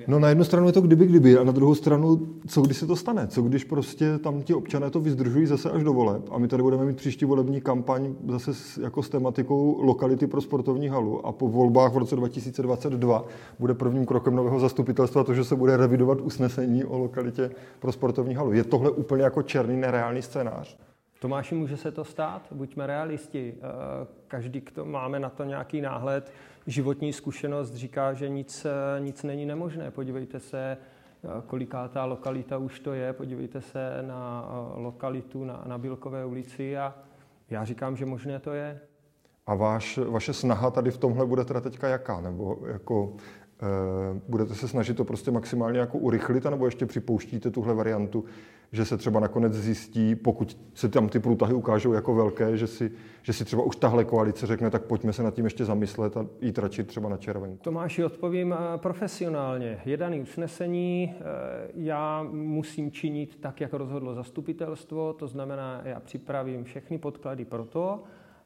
No 0.08 0.20
na 0.20 0.30
jednu 0.30 0.44
stranu 0.44 0.68
je 0.68 0.74
to 0.74 0.82
kdyby, 0.82 1.06
kdyby 1.06 1.38
a 1.38 1.44
na 1.44 1.52
druhou 1.52 1.76
stranu, 1.76 2.28
co 2.48 2.62
když 2.62 2.78
se 2.78 2.88
to 2.88 2.96
stane? 2.96 3.28
Co 3.28 3.42
když 3.42 3.64
prostě 3.64 4.18
tam 4.18 4.42
ti 4.42 4.54
občané 4.54 4.90
to 4.90 5.00
vyzdržují 5.00 5.46
zase 5.46 5.72
až 5.72 5.84
do 5.84 5.94
voleb 5.94 6.24
a 6.32 6.38
my 6.38 6.48
tady 6.48 6.64
budeme 6.64 6.86
mít 6.86 6.98
příští 6.98 7.26
volební 7.26 7.62
kampaň 7.62 8.16
zase 8.28 8.54
s, 8.54 8.78
jako 8.78 9.04
s 9.04 9.10
tematikou 9.10 9.82
lokality 9.82 10.28
pro 10.28 10.42
sportovní 10.42 10.88
halu 10.88 11.26
a 11.26 11.32
po 11.32 11.48
volbách 11.48 11.94
v 11.94 11.98
roce 11.98 12.16
2022 12.16 13.26
bude 13.60 13.74
prvním 13.74 14.06
krokem 14.06 14.36
nového 14.36 14.60
zastupitelstva 14.60 15.24
to, 15.24 15.34
že 15.34 15.44
se 15.44 15.56
bude 15.56 15.78
revidovat 15.78 16.22
usnesení 16.22 16.86
o 16.86 16.98
lokalitě 16.98 17.52
pro 17.80 17.92
sportovní 17.92 18.36
halu. 18.36 18.54
Je 18.54 18.64
tohle 18.64 18.92
úplně 18.92 19.24
jako 19.24 19.44
černý 19.44 19.78
nereálný 19.78 20.22
scénář? 20.22 20.78
Tomáši, 21.20 21.56
může 21.56 21.78
se 21.78 21.92
to 21.92 22.04
stát? 22.04 22.48
Buďme 22.52 22.88
realisti. 22.88 23.56
Eh, 23.58 24.08
každý, 24.28 24.62
kdo 24.62 24.86
máme 24.86 25.20
na 25.20 25.30
to 25.30 25.44
nějaký 25.44 25.82
náhled, 25.82 26.32
životní 26.68 27.14
zkušenost 27.14 27.74
říká, 27.74 28.14
že 28.14 28.30
nic, 28.30 28.66
eh, 28.66 29.00
nic 29.00 29.24
není 29.24 29.46
nemožné. 29.46 29.92
Podívejte 29.92 30.40
se, 30.40 30.78
eh, 30.78 31.28
kolikátá 31.48 32.06
lokalita 32.06 32.58
už 32.58 32.80
to 32.80 32.94
je, 32.94 33.14
podívejte 33.14 33.62
se 33.62 34.00
na 34.02 34.50
lokalitu 34.76 35.44
na, 35.44 35.64
na 35.66 35.78
Bílkové 35.78 36.26
ulici 36.26 36.78
a 36.78 36.96
já 37.50 37.66
říkám, 37.66 37.96
že 37.98 38.06
možné 38.06 38.40
to 38.40 38.54
je. 38.54 38.80
A 39.48 39.56
váš, 39.56 39.98
vaše 39.98 40.34
snaha 40.34 40.72
tady 40.72 40.92
v 40.92 40.98
tomhle 40.98 41.26
bude 41.26 41.46
teda 41.46 41.62
teďka 41.62 41.88
jaká? 41.88 42.22
Nebo 42.22 42.58
jako 42.68 43.14
budete 44.28 44.56
se 44.56 44.68
snažit 44.68 44.98
to 44.98 45.06
prostě 45.06 45.32
maximálně 45.32 45.80
jako 45.80 45.98
urychlit, 45.98 46.46
anebo 46.46 46.66
ještě 46.66 46.86
připouštíte 46.86 47.52
tuhle 47.52 47.74
variantu, 47.74 48.26
že 48.72 48.86
se 48.86 48.98
třeba 48.98 49.20
nakonec 49.20 49.54
zjistí, 49.54 50.16
pokud 50.16 50.58
se 50.74 50.90
tam 50.90 51.10
ty 51.10 51.20
průtahy 51.20 51.54
ukážou 51.54 51.94
jako 51.94 52.16
velké, 52.16 52.58
že 52.58 52.68
si, 52.68 52.92
že 53.22 53.34
si 53.34 53.46
třeba 53.46 53.64
už 53.64 53.76
tahle 53.76 54.06
koalice 54.06 54.48
řekne, 54.48 54.70
tak 54.70 54.84
pojďme 54.84 55.14
se 55.14 55.24
nad 55.24 55.34
tím 55.34 55.46
ještě 55.46 55.66
zamyslet 55.66 56.18
a 56.18 56.26
jít 56.42 56.58
radši 56.58 56.84
třeba 56.84 57.10
na 57.10 57.18
červenku. 57.18 57.58
Tomáši, 57.64 58.04
odpovím 58.04 58.54
eh, 58.54 58.78
profesionálně. 58.78 59.82
Je 59.86 59.98
daný 59.98 60.22
usnesení, 60.22 61.14
eh, 61.14 61.24
já 61.76 62.24
musím 62.32 62.92
činit 62.92 63.38
tak, 63.40 63.62
jak 63.62 63.74
rozhodlo 63.74 64.16
zastupitelstvo, 64.16 65.14
to 65.14 65.28
znamená, 65.28 65.82
já 65.86 66.00
připravím 66.00 66.64
všechny 66.64 66.98
podklady 66.98 67.46
pro 67.46 67.66
to, 67.66 68.04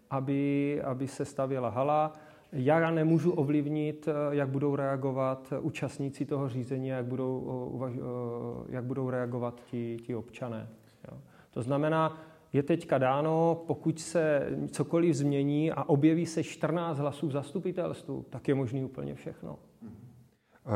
aby, 0.10 0.82
aby 0.82 1.08
se 1.08 1.26
stavěla 1.26 1.69
hala, 1.69 2.13
já 2.52 2.92
nemůžu 2.92 3.32
ovlivnit, 3.32 4.08
eh, 4.08 4.36
jak 4.36 4.50
budou 4.50 4.76
reagovat 4.76 5.54
účastníci 5.62 6.26
toho 6.26 6.50
řízení, 6.50 6.88
jak 6.88 7.06
budou, 7.06 7.82
eh, 7.86 7.92
eh, 7.94 8.66
jak 8.70 8.84
budou 8.84 9.10
reagovat 9.10 9.62
ti, 9.66 9.98
ti 10.06 10.16
občané. 10.16 10.68
Jo. 11.12 11.18
To 11.52 11.62
znamená, 11.62 12.22
je 12.54 12.64
teďka 12.64 12.98
dáno, 12.98 13.64
pokud 13.68 14.00
se 14.00 14.48
cokoliv 14.72 15.16
změní 15.16 15.72
a 15.72 15.84
objeví 15.84 16.26
se 16.26 16.44
14 16.44 16.98
hlasů 16.98 17.28
v 17.28 17.32
zastupitelstvu, 17.32 18.26
tak 18.30 18.48
je 18.48 18.56
možný 18.56 18.84
úplně 18.84 19.16
všechno. 19.16 19.60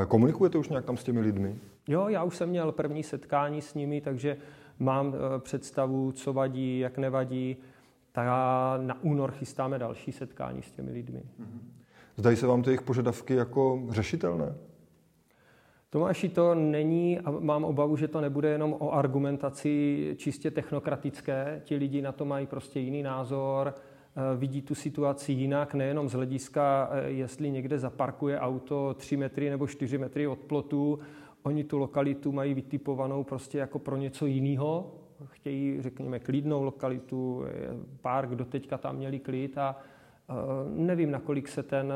Komunikujete 0.07 0.57
už 0.57 0.69
nějak 0.69 0.85
tam 0.85 0.97
s 0.97 1.03
těmi 1.03 1.19
lidmi? 1.19 1.55
Jo, 1.87 2.07
já 2.07 2.23
už 2.23 2.37
jsem 2.37 2.49
měl 2.49 2.71
první 2.71 3.03
setkání 3.03 3.61
s 3.61 3.73
nimi, 3.73 4.01
takže 4.01 4.37
mám 4.79 5.15
představu, 5.39 6.11
co 6.11 6.33
vadí, 6.33 6.79
jak 6.79 6.97
nevadí 6.97 7.57
tak 8.13 8.27
na 8.81 9.03
únor 9.03 9.31
chystáme 9.31 9.79
další 9.79 10.11
setkání 10.11 10.61
s 10.61 10.71
těmi 10.71 10.91
lidmi. 10.91 11.23
Zdají 12.17 12.37
se 12.37 12.47
vám 12.47 12.63
ty 12.63 12.69
jejich 12.69 12.81
požadavky 12.81 13.35
jako 13.35 13.81
řešitelné? 13.89 14.55
Tomáši, 15.89 16.29
to 16.29 16.55
není, 16.55 17.19
a 17.19 17.31
mám 17.31 17.63
obavu, 17.63 17.97
že 17.97 18.07
to 18.07 18.21
nebude 18.21 18.49
jenom 18.49 18.75
o 18.79 18.93
argumentaci 18.93 20.15
čistě 20.17 20.51
technokratické. 20.51 21.61
Ti 21.63 21.75
lidi 21.75 22.01
na 22.01 22.11
to 22.11 22.25
mají 22.25 22.47
prostě 22.47 22.79
jiný 22.79 23.03
názor, 23.03 23.75
eh, 23.75 24.37
vidí 24.37 24.61
tu 24.61 24.75
situaci 24.75 25.31
jinak, 25.31 25.73
nejenom 25.73 26.09
z 26.09 26.13
hlediska, 26.13 26.89
eh, 26.91 27.09
jestli 27.09 27.51
někde 27.51 27.79
zaparkuje 27.79 28.39
auto 28.39 28.93
3 28.93 29.17
metry 29.17 29.49
nebo 29.49 29.67
4 29.67 29.97
metry 29.97 30.27
od 30.27 30.39
plotu. 30.39 30.99
Oni 31.43 31.63
tu 31.63 31.77
lokalitu 31.77 32.31
mají 32.31 32.53
vytipovanou 32.53 33.23
prostě 33.23 33.57
jako 33.57 33.79
pro 33.79 33.97
něco 33.97 34.25
jiného, 34.25 34.91
chtějí, 35.25 35.81
řekněme, 35.81 36.19
klidnou 36.19 36.63
lokalitu, 36.63 37.43
pár, 38.01 38.27
kdo 38.27 38.45
teďka 38.45 38.77
tam 38.77 38.95
měli 38.95 39.19
klid 39.19 39.57
a 39.57 39.79
nevím, 40.69 41.11
nakolik 41.11 41.47
se 41.47 41.63
ten, 41.63 41.93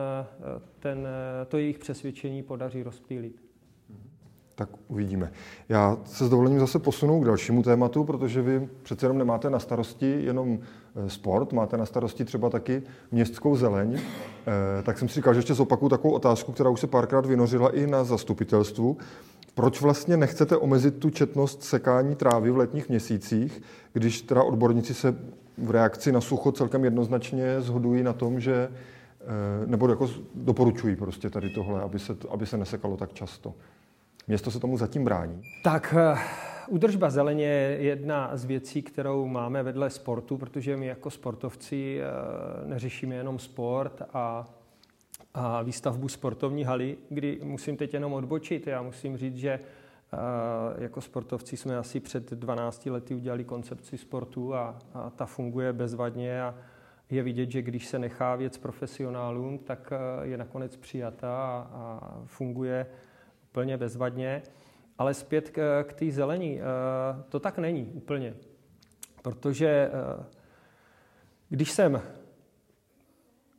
ten, 0.80 1.08
to 1.48 1.58
jejich 1.58 1.80
přesvědčení 1.80 2.44
podaří 2.44 2.84
rozptýlit. 2.84 3.48
Tak 4.58 4.70
uvidíme. 4.88 5.32
Já 5.70 5.98
se 6.06 6.26
s 6.26 6.30
dovolením 6.30 6.60
zase 6.60 6.80
posunu 6.80 7.22
k 7.22 7.26
dalšímu 7.26 7.64
tématu, 7.64 8.04
protože 8.04 8.42
vy 8.42 8.70
přece 8.84 9.06
jenom 9.06 9.18
nemáte 9.18 9.50
na 9.50 9.60
starosti 9.60 10.24
jenom 10.24 10.60
e, 10.96 11.10
sport, 11.10 11.54
máte 11.54 11.78
na 11.78 11.86
starosti 11.86 12.26
třeba 12.26 12.50
taky 12.50 12.84
městskou 13.12 13.56
zeleň. 13.56 14.00
E, 14.80 14.84
tak 14.84 14.98
jsem 14.98 15.10
si 15.10 15.16
říkal, 15.16 15.34
že 15.34 15.38
ještě 15.38 15.54
zopakuju 15.54 15.90
takovou 15.90 16.14
otázku, 16.14 16.52
která 16.52 16.70
už 16.70 16.80
se 16.80 16.88
párkrát 16.88 17.26
vynořila 17.26 17.76
i 17.76 17.88
na 17.88 18.04
zastupitelstvu. 18.04 18.98
Proč 19.58 19.82
vlastně 19.82 20.18
nechcete 20.18 20.58
omezit 20.58 21.00
tu 21.00 21.10
četnost 21.10 21.64
sekání 21.64 22.16
trávy 22.16 22.52
v 22.52 22.58
letních 22.58 22.90
měsících, 22.90 23.62
když 23.94 24.22
teda 24.22 24.44
odborníci 24.44 24.94
se 24.94 25.16
v 25.58 25.72
reakci 25.72 26.12
na 26.12 26.22
sucho 26.22 26.52
celkem 26.52 26.84
jednoznačně 26.84 27.62
zhodují 27.62 28.04
na 28.04 28.14
tom, 28.14 28.40
že 28.40 28.70
eh, 29.22 29.26
nebo 29.66 29.90
jako 29.90 30.10
doporučují 30.36 30.96
prostě 30.96 31.30
tady 31.30 31.50
tohle, 31.50 31.82
aby 31.82 32.00
se, 32.00 32.18
aby 32.30 32.46
se 32.46 32.58
nesekalo 32.58 32.98
tak 32.98 33.14
často. 33.14 33.54
Město 34.28 34.52
se 34.52 34.60
tomu 34.60 34.78
zatím 34.78 35.04
brání. 35.04 35.42
Tak 35.64 35.96
eh, 35.98 36.18
Udržba 36.68 37.10
zeleně 37.10 37.46
je 37.46 37.78
jedna 37.82 38.32
z 38.34 38.46
věcí, 38.46 38.82
kterou 38.82 39.28
máme 39.28 39.64
vedle 39.64 39.90
sportu, 39.90 40.38
protože 40.38 40.78
my 40.78 40.86
jako 40.86 41.10
sportovci 41.10 42.00
eh, 42.02 42.68
neřešíme 42.68 43.16
jenom 43.16 43.40
sport 43.40 44.02
a 44.14 44.48
a 45.40 45.62
výstavbu 45.62 46.08
sportovní 46.08 46.64
haly, 46.64 46.98
kdy 47.10 47.40
musím 47.44 47.78
teď 47.78 47.94
jenom 47.94 48.14
odbočit. 48.14 48.68
Já 48.68 48.82
musím 48.82 49.18
říct, 49.18 49.38
že 49.38 49.60
jako 50.78 51.02
sportovci 51.02 51.58
jsme 51.58 51.78
asi 51.78 52.00
před 52.00 52.32
12 52.32 52.86
lety 52.86 53.16
udělali 53.16 53.44
koncepci 53.44 53.98
sportu 53.98 54.56
a, 54.56 54.80
a 54.94 55.10
ta 55.10 55.26
funguje 55.26 55.74
bezvadně 55.74 56.42
a 56.42 56.56
je 57.10 57.24
vidět, 57.24 57.52
že 57.52 57.62
když 57.62 57.88
se 57.88 58.00
nechá 58.00 58.36
věc 58.36 58.58
profesionálům, 58.58 59.58
tak 59.58 59.94
je 60.22 60.38
nakonec 60.38 60.78
přijata 60.78 61.38
a, 61.38 61.68
a 61.74 62.22
funguje 62.26 62.86
úplně 63.52 63.78
bezvadně. 63.78 64.42
Ale 64.98 65.14
zpět 65.14 65.50
k, 65.50 65.84
k 65.84 65.94
té 65.94 66.12
zelení. 66.12 66.60
To 67.30 67.40
tak 67.40 67.58
není 67.58 67.92
úplně. 67.94 68.34
Protože 69.22 69.92
když 71.50 71.72
jsem 71.72 72.02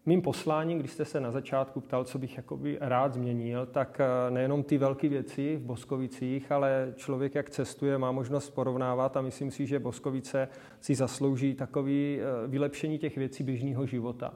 Mým 0.08 0.22
posláním, 0.22 0.78
když 0.78 0.90
jste 0.90 1.04
se 1.04 1.20
na 1.20 1.30
začátku 1.30 1.80
ptal, 1.80 2.04
co 2.04 2.18
bych 2.18 2.36
jakoby 2.36 2.78
rád 2.80 3.14
změnil, 3.14 3.66
tak 3.66 4.00
eh, 4.00 4.30
nejenom 4.30 4.62
ty 4.62 4.78
velké 4.78 5.08
věci 5.08 5.56
v 5.56 5.60
Boskovicích, 5.60 6.52
ale 6.52 6.92
člověk, 6.96 7.34
jak 7.34 7.50
cestuje, 7.50 7.98
má 7.98 8.12
možnost 8.12 8.50
porovnávat 8.50 9.16
a 9.16 9.20
myslím 9.20 9.50
si, 9.50 9.66
že 9.66 9.78
Boskovice 9.78 10.48
si 10.80 10.94
zaslouží 10.94 11.54
takový 11.54 12.20
eh, 12.20 12.46
vylepšení 12.46 12.98
těch 12.98 13.16
věcí 13.16 13.42
běžného 13.44 13.86
života. 13.86 14.34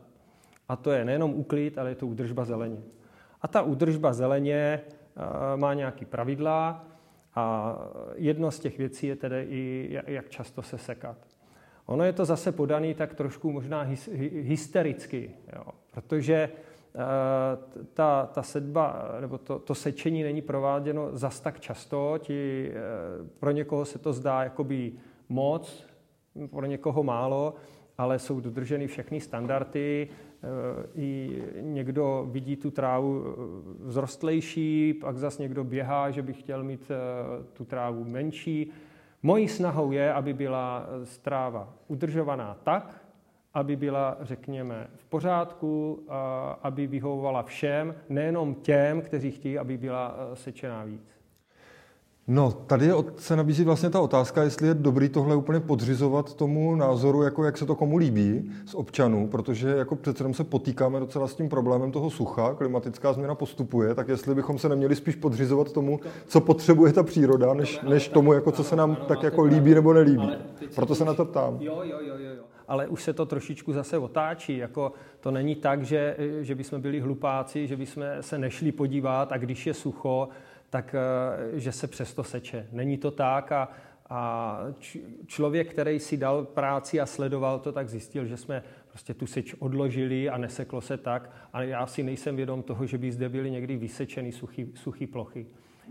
A 0.68 0.76
to 0.76 0.90
je 0.90 1.04
nejenom 1.04 1.34
úklid, 1.34 1.78
ale 1.78 1.90
je 1.90 1.94
to 1.94 2.06
údržba 2.06 2.44
zeleně. 2.44 2.82
A 3.42 3.48
ta 3.48 3.62
údržba 3.62 4.12
zeleně 4.12 4.80
eh, 4.80 5.56
má 5.56 5.74
nějaký 5.74 6.04
pravidla 6.04 6.84
a 7.34 7.76
jedno 8.14 8.50
z 8.50 8.60
těch 8.60 8.78
věcí 8.78 9.06
je 9.06 9.16
tedy 9.16 9.46
i, 9.48 9.90
jak 10.06 10.28
často 10.28 10.62
se 10.62 10.78
sekat. 10.78 11.16
Ono 11.86 12.04
je 12.04 12.12
to 12.12 12.24
zase 12.24 12.52
podaný 12.52 12.94
tak 12.94 13.14
trošku 13.14 13.52
možná 13.52 13.86
hystericky, 14.42 15.30
jo, 15.56 15.64
protože 15.90 16.48
uh, 16.48 17.00
ta, 17.94 18.30
ta 18.32 18.42
sedba, 18.42 19.08
nebo 19.20 19.38
to, 19.38 19.58
to 19.58 19.74
sečení 19.74 20.22
není 20.22 20.42
prováděno 20.42 21.08
zas 21.12 21.40
tak 21.40 21.60
často. 21.60 22.18
Ti, 22.18 22.70
uh, 22.70 23.26
pro 23.38 23.50
někoho 23.50 23.84
se 23.84 23.98
to 23.98 24.12
zdá 24.12 24.44
jakoby 24.44 24.92
moc, 25.28 25.86
pro 26.50 26.66
někoho 26.66 27.02
málo, 27.02 27.54
ale 27.98 28.18
jsou 28.18 28.40
dodrženy 28.40 28.86
všechny 28.86 29.20
standardy. 29.20 30.08
Uh, 30.08 30.48
I 30.94 31.42
někdo 31.60 32.28
vidí 32.30 32.56
tu 32.56 32.70
trávu 32.70 33.24
vzrostlejší, 33.86 34.94
pak 34.94 35.18
zase 35.18 35.42
někdo 35.42 35.64
běhá, 35.64 36.10
že 36.10 36.22
by 36.22 36.32
chtěl 36.32 36.64
mít 36.64 36.90
tu 37.52 37.64
trávu 37.64 38.04
menší. 38.04 38.72
Mojí 39.22 39.48
snahou 39.48 39.92
je, 39.92 40.12
aby 40.12 40.32
byla 40.32 40.86
stráva 41.04 41.74
udržovaná 41.88 42.56
tak, 42.64 43.02
aby 43.54 43.76
byla, 43.76 44.16
řekněme, 44.20 44.86
v 44.96 45.04
pořádku, 45.04 46.06
aby 46.62 46.86
vyhovovala 46.86 47.42
všem, 47.42 47.94
nejenom 48.08 48.54
těm, 48.54 49.02
kteří 49.02 49.30
chtějí, 49.30 49.58
aby 49.58 49.78
byla 49.78 50.16
e, 50.32 50.36
sečená 50.36 50.84
víc. 50.84 51.21
No, 52.32 52.52
tady 52.52 52.90
se 53.16 53.36
nabízí 53.36 53.64
vlastně 53.64 53.90
ta 53.90 54.00
otázka, 54.00 54.42
jestli 54.42 54.68
je 54.68 54.74
dobrý 54.74 55.08
tohle 55.08 55.36
úplně 55.36 55.60
podřizovat 55.60 56.34
tomu 56.34 56.76
názoru, 56.76 57.22
jako 57.22 57.44
jak 57.44 57.58
se 57.58 57.66
to 57.66 57.74
komu 57.74 57.96
líbí 57.96 58.50
z 58.66 58.74
občanů, 58.74 59.28
protože 59.28 59.68
jako 59.68 59.96
přece 59.96 60.34
se 60.34 60.44
potýkáme 60.44 61.00
docela 61.00 61.28
s 61.28 61.34
tím 61.34 61.48
problémem 61.48 61.92
toho 61.92 62.10
sucha, 62.10 62.54
klimatická 62.54 63.12
změna 63.12 63.34
postupuje, 63.34 63.94
tak 63.94 64.08
jestli 64.08 64.34
bychom 64.34 64.58
se 64.58 64.68
neměli 64.68 64.96
spíš 64.96 65.14
podřizovat 65.14 65.72
tomu, 65.72 66.00
co 66.26 66.40
potřebuje 66.40 66.92
ta 66.92 67.02
příroda, 67.02 67.54
než, 67.54 67.80
než 67.80 68.08
tomu, 68.08 68.32
jako 68.32 68.52
co 68.52 68.64
se 68.64 68.76
nám 68.76 68.96
tak 68.96 69.22
jako 69.22 69.44
líbí 69.44 69.74
nebo 69.74 69.92
nelíbí. 69.92 70.30
Proto 70.74 70.94
se 70.94 71.04
na 71.04 71.14
to 71.14 71.24
ptám. 71.24 71.56
Jo, 71.60 71.82
jo, 71.84 71.98
jo, 72.00 72.14
jo. 72.18 72.42
Ale 72.68 72.86
už 72.86 73.02
se 73.02 73.12
to 73.12 73.26
trošičku 73.26 73.72
zase 73.72 73.98
otáčí. 73.98 74.56
Jako 74.56 74.92
to 75.20 75.30
není 75.30 75.54
tak, 75.54 75.82
že, 75.82 76.16
že 76.40 76.54
bychom 76.54 76.80
byli 76.80 77.00
hlupáci, 77.00 77.66
že 77.66 77.76
bychom 77.76 78.04
se 78.20 78.38
nešli 78.38 78.72
podívat 78.72 79.32
a 79.32 79.36
když 79.36 79.66
je 79.66 79.74
sucho, 79.74 80.28
tak 80.72 80.94
eh, 80.94 81.60
že 81.60 81.72
se 81.72 81.86
přesto 81.86 82.24
seče. 82.24 82.68
Není 82.72 82.98
to 82.98 83.10
tak 83.10 83.52
a, 83.52 83.68
a 84.08 84.58
člověk, 85.26 85.70
který 85.70 85.98
si 85.98 86.16
dal 86.16 86.44
práci 86.44 87.00
a 87.00 87.06
sledoval 87.06 87.58
to, 87.58 87.72
tak 87.72 87.88
zjistil, 87.88 88.26
že 88.26 88.36
jsme 88.36 88.62
prostě 88.88 89.14
tu 89.14 89.26
seč 89.26 89.54
odložili 89.58 90.28
a 90.28 90.38
neseklo 90.38 90.80
se 90.80 90.96
tak. 90.96 91.30
A 91.52 91.62
já 91.62 91.86
si 91.86 92.02
nejsem 92.02 92.36
vědom 92.36 92.62
toho, 92.62 92.86
že 92.86 92.98
by 92.98 93.12
zde 93.12 93.28
byly 93.28 93.50
někdy 93.50 93.76
vysečeny 93.76 94.32
suchý, 94.32 94.72
suchý 94.74 95.06
plochy. 95.06 95.46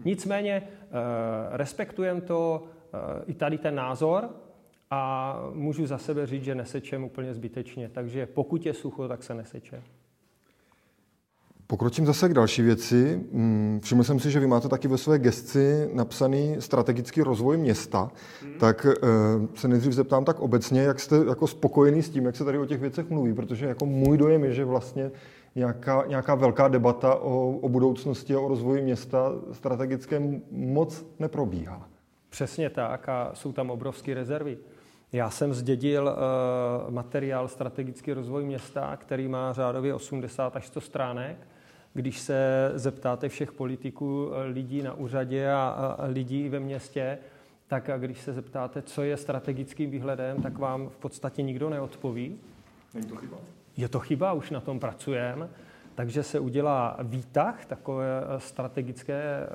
Nicméně 0.06 0.64
eh, 0.64 0.88
respektujem 1.52 2.22
to, 2.22 2.64
eh, 2.94 3.24
i 3.26 3.34
tady 3.34 3.58
ten 3.58 3.76
názor 3.76 4.30
a 4.90 5.36
můžu 5.54 5.86
za 5.86 5.98
sebe 5.98 6.26
říct, 6.26 6.44
že 6.44 6.56
nesečem 6.56 7.04
úplně 7.04 7.34
zbytečně. 7.34 7.90
Takže 7.90 8.26
pokud 8.26 8.66
je 8.66 8.74
sucho, 8.74 9.08
tak 9.08 9.24
se 9.24 9.34
neseče. 9.34 9.84
Pokročím 11.72 12.06
zase 12.06 12.30
k 12.30 12.34
další 12.34 12.62
věci. 12.62 13.24
Mm, 13.32 13.80
všiml 13.84 14.04
jsem 14.04 14.20
si, 14.20 14.32
že 14.32 14.40
vy 14.40 14.48
máte 14.48 14.70
taky 14.70 14.88
ve 14.88 14.98
své 14.98 15.20
gesci 15.20 15.90
napsaný 15.94 16.56
strategický 16.60 17.22
rozvoj 17.22 17.58
města. 17.58 18.12
Hmm. 18.42 18.54
Tak 18.54 18.86
eh, 18.86 19.08
se 19.56 19.68
nejdřív 19.68 19.94
zeptám 19.94 20.26
tak 20.26 20.40
obecně, 20.40 20.82
jak 20.82 21.00
jste 21.00 21.16
jako 21.16 21.48
spokojený 21.48 22.04
s 22.04 22.10
tím, 22.10 22.26
jak 22.26 22.36
se 22.36 22.46
tady 22.46 22.58
o 22.58 22.66
těch 22.66 22.82
věcech 22.82 23.10
mluví, 23.10 23.34
protože 23.34 23.66
jako 23.66 23.86
můj 23.86 24.18
dojem 24.18 24.44
je, 24.44 24.54
že 24.54 24.66
vlastně 24.66 25.12
nějaká, 25.56 26.04
nějaká 26.08 26.36
velká 26.36 26.68
debata 26.68 27.16
o, 27.16 27.50
o 27.62 27.70
budoucnosti 27.70 28.36
a 28.36 28.40
o 28.40 28.48
rozvoji 28.48 28.82
města 28.82 29.32
strategické 29.52 30.22
moc 30.52 31.06
neprobíhá. 31.20 31.88
Přesně 32.30 32.70
tak 32.70 33.10
a 33.10 33.32
jsou 33.34 33.52
tam 33.52 33.70
obrovské 33.70 34.14
rezervy. 34.14 34.58
Já 35.12 35.30
jsem 35.30 35.54
zdědil 35.54 36.04
uh, 36.04 36.94
materiál 36.94 37.48
Strategický 37.48 38.14
rozvoj 38.14 38.44
města, 38.44 38.98
který 38.98 39.28
má 39.28 39.54
řádově 39.54 39.94
80 39.94 40.56
až 40.56 40.68
100 40.68 40.82
stránek 40.82 41.38
když 41.94 42.20
se 42.20 42.72
zeptáte 42.76 43.30
všech 43.30 43.52
politiků, 43.52 44.32
eh, 44.34 44.44
lidí 44.44 44.82
na 44.82 44.94
úřadě 44.94 45.52
a, 45.52 45.98
lidí 46.08 46.50
ve 46.50 46.60
městě, 46.60 47.18
tak 47.68 47.90
a 47.90 47.98
když 47.98 48.22
se 48.22 48.34
zeptáte, 48.34 48.82
co 48.82 49.04
je 49.04 49.18
strategickým 49.18 49.92
výhledem, 49.92 50.42
tak 50.42 50.58
vám 50.58 50.90
v 50.90 50.98
podstatě 50.98 51.42
nikdo 51.42 51.70
neodpoví. 51.70 52.38
Není 52.94 53.08
to 53.08 53.16
chyba? 53.16 53.38
Je 53.78 53.90
to 53.90 54.00
chyba, 54.00 54.34
už 54.34 54.50
na 54.50 54.60
tom 54.60 54.80
pracujeme. 54.80 55.50
Takže 55.96 56.24
se 56.24 56.40
udělá 56.40 56.98
výtah, 57.04 57.66
takové 57.66 58.22
eh, 58.22 58.40
strategické 58.40 59.24
eh, 59.24 59.48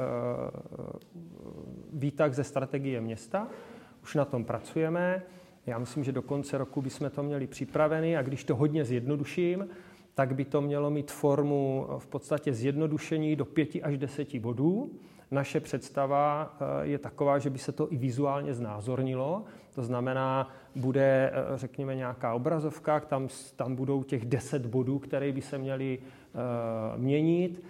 výtah 1.92 2.34
ze 2.34 2.44
strategie 2.44 3.00
města. 3.00 3.48
Už 4.02 4.14
na 4.14 4.24
tom 4.24 4.44
pracujeme. 4.44 5.22
Já 5.66 5.78
myslím, 5.78 6.04
že 6.04 6.12
do 6.12 6.22
konce 6.22 6.58
roku 6.58 6.82
bychom 6.82 7.10
to 7.10 7.22
měli 7.22 7.46
připravený 7.46 8.16
a 8.16 8.22
když 8.22 8.44
to 8.44 8.56
hodně 8.56 8.84
zjednoduším, 8.84 9.68
tak 10.16 10.34
by 10.34 10.44
to 10.44 10.60
mělo 10.60 10.90
mít 10.90 11.12
formu 11.12 11.86
v 11.98 12.06
podstatě 12.06 12.52
zjednodušení 12.52 13.36
do 13.36 13.44
pěti 13.44 13.82
až 13.82 13.98
deseti 13.98 14.38
bodů. 14.38 14.90
Naše 15.30 15.60
představa 15.60 16.56
eh, 16.60 16.86
je 16.86 16.98
taková, 16.98 17.38
že 17.38 17.50
by 17.50 17.58
se 17.58 17.72
to 17.72 17.92
i 17.92 17.96
vizuálně 17.96 18.54
znázornilo. 18.54 19.44
To 19.74 19.82
znamená, 19.82 20.50
bude, 20.76 21.30
eh, 21.32 21.58
řekněme, 21.58 21.94
nějaká 21.94 22.34
obrazovka, 22.34 23.00
tam, 23.00 23.28
tam 23.56 23.74
budou 23.74 24.02
těch 24.02 24.24
deset 24.24 24.66
bodů, 24.66 24.98
které 24.98 25.32
by 25.32 25.42
se 25.42 25.58
měly 25.58 25.98
měnit. 26.96 27.62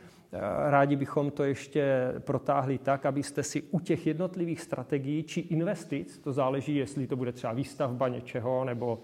Rádi 0.71 0.97
bychom 0.97 1.31
to 1.31 1.45
ještě 1.45 2.15
protáhli 2.19 2.79
tak, 2.79 3.07
abyste 3.07 3.43
si 3.43 3.63
u 3.63 3.81
těch 3.81 4.07
jednotlivých 4.07 4.61
strategií 4.61 5.23
či 5.23 5.41
investic, 5.41 6.19
to 6.19 6.33
záleží, 6.33 6.77
jestli 6.77 7.07
to 7.07 7.17
bude 7.17 7.33
třeba 7.33 7.53
výstavba 7.53 8.09
něčeho 8.09 8.65
nebo 8.65 8.99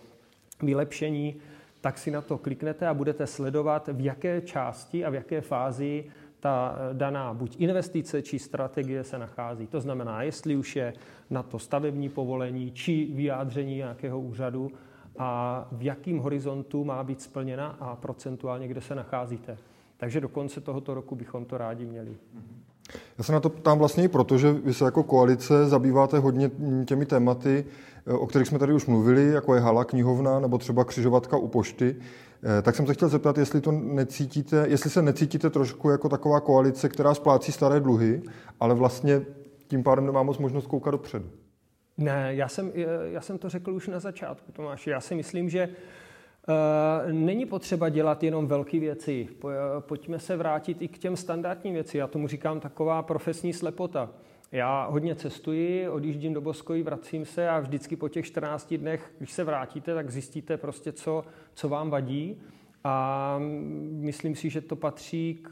vylepšení, 0.63 1.37
tak 1.83 1.99
si 1.99 2.11
na 2.11 2.21
to 2.21 2.39
kliknete 2.39 2.89
a 2.89 2.95
budete 2.95 3.27
sledovat, 3.27 3.89
v 3.93 4.01
jaké 4.01 4.41
části 4.41 5.05
a 5.05 5.11
v 5.11 5.15
jaké 5.15 5.41
fázi 5.41 6.05
ta 6.41 6.75
eh, 6.75 6.95
daná 6.95 7.35
buď 7.35 7.57
investice 7.61 8.23
či 8.23 8.39
strategie 8.39 9.05
se 9.05 9.19
nachází. 9.19 9.67
To 9.67 9.81
znamená, 9.81 10.23
jestli 10.23 10.57
už 10.57 10.77
je 10.77 10.93
na 11.31 11.43
to 11.43 11.59
stavební 11.59 12.09
povolení 12.09 12.73
či 12.73 13.09
vyjádření 13.15 13.77
nějakého 13.77 14.21
úřadu 14.21 14.71
a 15.19 15.69
v 15.73 15.83
jakým 15.83 16.19
horizontu 16.19 16.85
má 16.85 17.05
být 17.05 17.23
splněna 17.23 17.77
a 17.81 17.97
procentuálně 17.97 18.69
kde 18.69 18.81
se 18.81 18.95
nacházíte. 18.95 19.59
Takže 19.97 20.21
do 20.21 20.29
konce 20.29 20.61
tohoto 20.61 20.95
roku 20.95 21.17
bychom 21.17 21.45
to 21.45 21.59
rádi 21.59 21.87
měli. 21.87 22.17
Já 23.19 23.25
se 23.25 23.33
na 23.33 23.41
to 23.41 23.49
ptám 23.49 23.79
vlastně 23.79 24.05
i 24.05 24.09
proto, 24.09 24.39
že 24.39 24.53
vy 24.53 24.75
se 24.75 24.85
jako 24.85 25.03
koalice 25.03 25.67
zabýváte 25.67 26.19
hodně 26.19 26.51
těmi 26.85 27.07
tématy, 27.07 27.65
o 28.07 28.27
kterých 28.27 28.49
jsme 28.49 28.59
tady 28.59 28.73
už 28.73 28.87
mluvili, 28.87 29.27
jako 29.33 29.55
je 29.55 29.61
hala, 29.61 29.85
knihovna 29.85 30.41
nebo 30.41 30.59
třeba 30.59 30.85
křižovatka 30.85 31.37
u 31.37 31.49
pošty. 31.49 31.97
Eh, 32.59 32.63
tak 32.63 32.77
jsem 32.77 32.87
se 32.87 32.95
chtěl 32.95 33.09
zeptat, 33.09 33.39
jestli, 33.39 33.61
to 33.61 33.73
necítíte, 33.73 34.67
jestli 34.69 34.91
se 34.91 35.03
necítíte 35.03 35.51
trošku 35.51 35.91
jako 35.91 36.09
taková 36.09 36.41
koalice, 36.41 36.89
která 36.89 37.15
splácí 37.15 37.53
staré 37.53 37.81
dluhy, 37.81 38.23
ale 38.61 38.75
vlastně 38.75 39.23
tím 39.69 39.83
pádem 39.83 40.07
nemá 40.07 40.23
moc 40.23 40.39
možnost 40.39 40.67
koukat 40.67 40.93
dopředu. 40.93 41.25
Ne, 41.99 42.35
já 42.35 42.49
jsem, 42.49 42.73
já 43.05 43.21
jsem 43.21 43.39
to 43.39 43.49
řekl 43.49 43.75
už 43.75 43.89
na 43.89 43.99
začátku, 43.99 44.53
Tomáš. 44.53 44.87
Já 44.87 45.01
si 45.01 45.15
myslím, 45.15 45.49
že 45.49 45.69
není 47.13 47.47
potřeba 47.47 47.89
dělat 47.89 48.23
jenom 48.23 48.47
velké 48.47 48.81
věci. 48.81 49.29
Pojďme 49.79 50.19
se 50.19 50.37
vrátit 50.37 50.83
i 50.83 50.89
k 50.89 50.99
těm 50.99 51.17
standardním 51.17 51.75
věci. 51.75 51.99
Já 51.99 52.07
tomu 52.07 52.29
říkám 52.29 52.61
taková 52.61 53.03
profesní 53.03 53.53
slepota. 53.53 54.11
Já 54.53 54.87
hodně 54.87 55.15
cestuji, 55.15 55.89
odjíždím 55.89 56.35
do 56.35 56.41
Boskoji, 56.41 56.83
vracím 56.83 57.25
se 57.25 57.49
a 57.49 57.61
vždycky 57.61 57.97
po 57.97 58.09
těch 58.09 58.27
14 58.27 58.75
dnech, 58.75 59.13
když 59.19 59.33
se 59.33 59.45
vrátíte, 59.45 59.95
tak 59.95 60.11
zjistíte 60.11 60.57
prostě, 60.57 60.93
co, 60.93 61.25
co 61.55 61.69
vám 61.69 61.91
vadí. 61.91 62.41
A 62.85 63.37
myslím 63.91 64.35
si, 64.35 64.51
že 64.51 64.61
to 64.61 64.77
patří 64.77 65.39
k, 65.43 65.49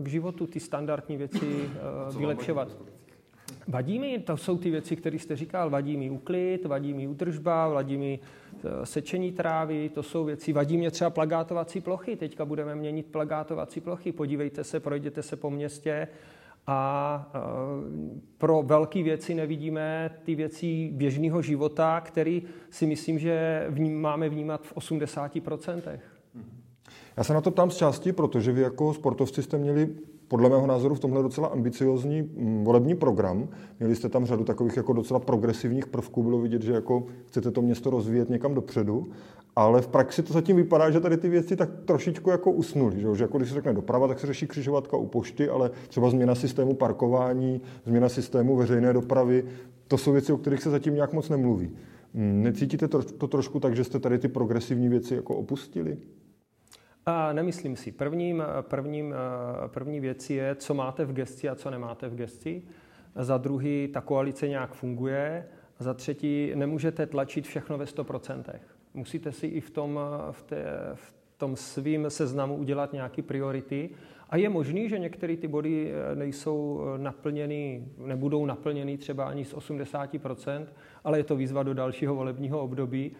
k 0.00 0.08
životu, 0.08 0.46
ty 0.46 0.60
standardní 0.60 1.16
věci 1.16 1.70
vylepšovat. 2.18 2.68
Vadí 2.68 3.03
mi, 3.98 4.18
to 4.18 4.36
jsou 4.36 4.58
ty 4.58 4.70
věci, 4.70 4.96
které 4.96 5.18
jste 5.18 5.36
říkal, 5.36 5.70
vadí 5.70 5.96
mi 5.96 6.10
uklid, 6.10 6.66
vadí 6.66 6.94
mi 6.94 7.06
údržba, 7.06 7.68
vadí 7.68 7.96
mi 7.96 8.18
e, 8.64 8.86
sečení 8.86 9.32
trávy, 9.32 9.88
to 9.88 10.02
jsou 10.02 10.24
věci, 10.24 10.52
vadí 10.52 10.76
mě 10.76 10.90
třeba 10.90 11.10
plagátovací 11.10 11.80
plochy, 11.80 12.16
teďka 12.16 12.44
budeme 12.44 12.74
měnit 12.74 13.06
plagátovací 13.06 13.80
plochy, 13.80 14.12
podívejte 14.12 14.64
se, 14.64 14.80
projděte 14.80 15.22
se 15.22 15.36
po 15.36 15.50
městě 15.50 16.08
a 16.66 17.30
e, 17.34 17.38
pro 18.38 18.62
velké 18.62 19.02
věci 19.02 19.34
nevidíme 19.34 20.10
ty 20.24 20.34
věci 20.34 20.90
běžného 20.92 21.42
života, 21.42 22.00
který 22.00 22.42
si 22.70 22.86
myslím, 22.86 23.18
že 23.18 23.66
vním, 23.68 24.00
máme 24.00 24.28
vnímat 24.28 24.66
v 24.66 24.76
80%. 24.76 25.98
Já 27.16 27.24
se 27.24 27.34
na 27.34 27.40
to 27.40 27.50
ptám 27.50 27.70
z 27.70 27.76
části, 27.76 28.12
protože 28.12 28.52
vy 28.52 28.60
jako 28.60 28.94
sportovci 28.94 29.42
jste 29.42 29.58
měli 29.58 29.88
podle 30.34 30.48
mého 30.48 30.66
názoru 30.66 30.94
v 30.94 31.00
tomhle 31.00 31.22
docela 31.22 31.48
ambiciozní 31.48 32.22
mm, 32.22 32.64
volební 32.64 32.94
program. 32.94 33.48
Měli 33.80 33.96
jste 33.96 34.08
tam 34.08 34.26
řadu 34.26 34.44
takových 34.44 34.76
jako 34.76 34.92
docela 34.92 35.20
progresivních 35.20 35.86
prvků, 35.86 36.22
bylo 36.22 36.38
vidět, 36.38 36.62
že 36.62 36.72
jako 36.72 37.06
chcete 37.26 37.50
to 37.50 37.62
město 37.62 37.90
rozvíjet 37.90 38.30
někam 38.30 38.54
dopředu, 38.54 39.08
ale 39.56 39.82
v 39.82 39.88
praxi 39.88 40.22
to 40.22 40.32
zatím 40.32 40.56
vypadá, 40.56 40.90
že 40.90 41.00
tady 41.00 41.16
ty 41.16 41.28
věci 41.28 41.56
tak 41.56 41.70
trošičku 41.84 42.30
jako 42.30 42.50
usnuly, 42.50 43.00
že, 43.00 43.14
že 43.14 43.24
jako 43.24 43.38
když 43.38 43.48
se 43.48 43.54
řekne 43.54 43.72
doprava, 43.72 44.08
tak 44.08 44.20
se 44.20 44.26
řeší 44.26 44.46
křižovatka 44.46 44.96
u 44.96 45.06
pošty, 45.06 45.48
ale 45.48 45.70
třeba 45.88 46.10
změna 46.10 46.34
systému 46.34 46.74
parkování, 46.74 47.60
změna 47.86 48.08
systému 48.08 48.56
veřejné 48.56 48.92
dopravy, 48.92 49.44
to 49.88 49.98
jsou 49.98 50.12
věci, 50.12 50.32
o 50.32 50.36
kterých 50.36 50.62
se 50.62 50.70
zatím 50.70 50.94
nějak 50.94 51.12
moc 51.12 51.28
nemluví. 51.28 51.70
Mm, 52.14 52.42
necítíte 52.42 52.88
to, 52.88 53.02
to 53.02 53.28
trošku 53.28 53.60
tak, 53.60 53.76
že 53.76 53.84
jste 53.84 53.98
tady 53.98 54.18
ty 54.18 54.28
progresivní 54.28 54.88
věci 54.88 55.14
jako 55.14 55.34
opustili? 55.34 55.96
A 57.06 57.32
nemyslím 57.32 57.76
si. 57.76 57.92
Prvním, 57.92 58.42
prvním, 58.60 59.14
první 59.66 60.00
věc 60.00 60.30
je, 60.30 60.54
co 60.54 60.74
máte 60.74 61.04
v 61.04 61.12
gesti 61.12 61.48
a 61.48 61.54
co 61.54 61.70
nemáte 61.70 62.08
v 62.08 62.14
gesti. 62.14 62.62
Za 63.16 63.38
druhý, 63.38 63.88
ta 63.92 64.00
koalice 64.00 64.48
nějak 64.48 64.74
funguje. 64.74 65.46
Za 65.78 65.94
třetí, 65.94 66.52
nemůžete 66.54 67.06
tlačit 67.06 67.46
všechno 67.46 67.78
ve 67.78 67.84
100%. 67.84 68.42
Musíte 68.94 69.32
si 69.32 69.46
i 69.46 69.60
v 69.60 69.70
tom, 69.70 70.00
v, 70.30 70.42
té, 70.42 70.64
v 70.94 71.14
tom 71.36 71.56
svým 71.56 72.10
seznamu 72.10 72.56
udělat 72.56 72.92
nějaké 72.92 73.22
priority. 73.22 73.90
A 74.30 74.36
je 74.36 74.48
možný, 74.48 74.88
že 74.88 74.98
některé 74.98 75.36
ty 75.36 75.48
body 75.48 75.92
nejsou 76.14 76.80
naplněny, 76.96 77.88
nebudou 77.98 78.46
naplněny 78.46 78.98
třeba 78.98 79.24
ani 79.24 79.44
z 79.44 79.54
80%, 79.54 80.66
ale 81.04 81.18
je 81.18 81.24
to 81.24 81.36
výzva 81.36 81.62
do 81.62 81.74
dalšího 81.74 82.14
volebního 82.14 82.60
období 82.60 83.16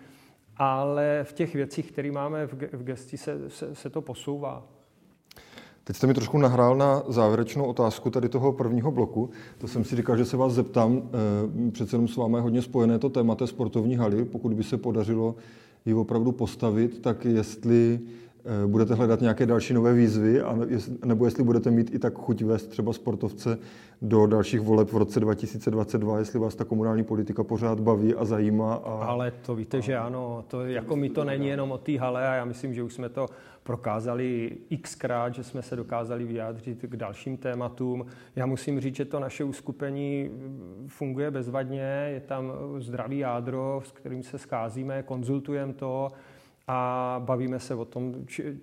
ale 0.56 1.20
v 1.22 1.32
těch 1.32 1.54
věcích, 1.54 1.92
které 1.92 2.12
máme 2.12 2.46
v 2.72 2.82
gesti, 2.82 3.16
se, 3.16 3.50
se, 3.50 3.74
se 3.74 3.90
to 3.90 4.02
posouvá. 4.02 4.62
Teď 5.84 5.96
jste 5.96 6.06
mi 6.06 6.14
trošku 6.14 6.38
nahrál 6.38 6.76
na 6.76 7.02
závěrečnou 7.08 7.64
otázku 7.64 8.10
tady 8.10 8.28
toho 8.28 8.52
prvního 8.52 8.90
bloku. 8.90 9.30
To 9.58 9.68
jsem 9.68 9.84
si 9.84 9.96
říkal, 9.96 10.16
že 10.16 10.24
se 10.24 10.36
vás 10.36 10.52
zeptám. 10.52 11.02
Eh, 11.66 11.70
přece 11.70 11.94
jenom 11.94 12.08
s 12.08 12.16
vámi 12.16 12.36
je 12.36 12.40
hodně 12.40 12.62
spojené 12.62 12.98
to 12.98 13.08
téma 13.08 13.34
té 13.34 13.46
sportovní 13.46 13.96
haly. 13.96 14.24
Pokud 14.24 14.54
by 14.54 14.62
se 14.62 14.76
podařilo 14.76 15.34
ji 15.86 15.94
opravdu 15.94 16.32
postavit, 16.32 17.00
tak 17.00 17.24
jestli 17.24 18.00
budete 18.66 18.94
hledat 18.94 19.20
nějaké 19.20 19.46
další 19.46 19.74
nové 19.74 19.94
výzvy, 19.94 20.42
nebo 21.04 21.24
jestli 21.24 21.44
budete 21.44 21.70
mít 21.70 21.94
i 21.94 21.98
tak 21.98 22.14
chuť 22.14 22.42
vést 22.42 22.66
třeba 22.66 22.92
sportovce 22.92 23.58
do 24.02 24.26
dalších 24.26 24.60
voleb 24.60 24.92
v 24.92 24.96
roce 24.96 25.20
2022, 25.20 26.18
jestli 26.18 26.38
vás 26.38 26.54
ta 26.54 26.64
komunální 26.64 27.04
politika 27.04 27.44
pořád 27.44 27.80
baví 27.80 28.14
a 28.14 28.24
zajímá. 28.24 28.74
A... 28.74 29.04
Ale 29.04 29.32
to 29.46 29.54
víte, 29.54 29.82
že 29.82 29.96
ano, 29.96 30.44
to 30.48 30.66
jako 30.66 30.96
mi 30.96 31.10
to 31.10 31.24
není 31.24 31.46
jenom 31.46 31.72
o 31.72 31.78
té 31.78 31.98
hale 31.98 32.28
a 32.28 32.34
já 32.34 32.44
myslím, 32.44 32.74
že 32.74 32.82
už 32.82 32.94
jsme 32.94 33.08
to 33.08 33.26
prokázali 33.62 34.56
xkrát, 34.82 35.34
že 35.34 35.44
jsme 35.44 35.62
se 35.62 35.76
dokázali 35.76 36.24
vyjádřit 36.24 36.78
k 36.82 36.96
dalším 36.96 37.36
tématům. 37.36 38.06
Já 38.36 38.46
musím 38.46 38.80
říct, 38.80 38.96
že 38.96 39.04
to 39.04 39.20
naše 39.20 39.44
uskupení 39.44 40.30
funguje 40.86 41.30
bezvadně, 41.30 42.10
je 42.14 42.20
tam 42.20 42.52
zdravý 42.78 43.18
jádro, 43.18 43.82
s 43.84 43.92
kterým 43.92 44.22
se 44.22 44.38
scházíme, 44.38 45.02
konzultujeme 45.02 45.72
to, 45.72 46.08
a 46.66 47.20
bavíme 47.24 47.60
se 47.60 47.74
o 47.74 47.84
tom, 47.84 48.14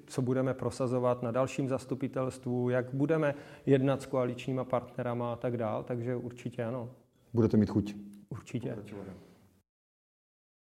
co 0.06 0.22
budeme 0.22 0.54
prosazovat 0.54 1.24
na 1.24 1.32
dalším 1.32 1.70
zastupitelstvu, 1.70 2.70
jak 2.70 2.94
budeme 2.94 3.36
jednat 3.66 4.02
s 4.02 4.06
koaličníma 4.06 4.64
partnerama 4.64 5.34
a 5.34 5.36
tak 5.36 5.58
dál, 5.58 5.84
takže 5.84 6.16
určitě 6.16 6.64
ano. 6.64 6.90
Budete 7.34 7.58
mít 7.58 7.70
chuť. 7.70 7.96
Určitě. 8.30 8.78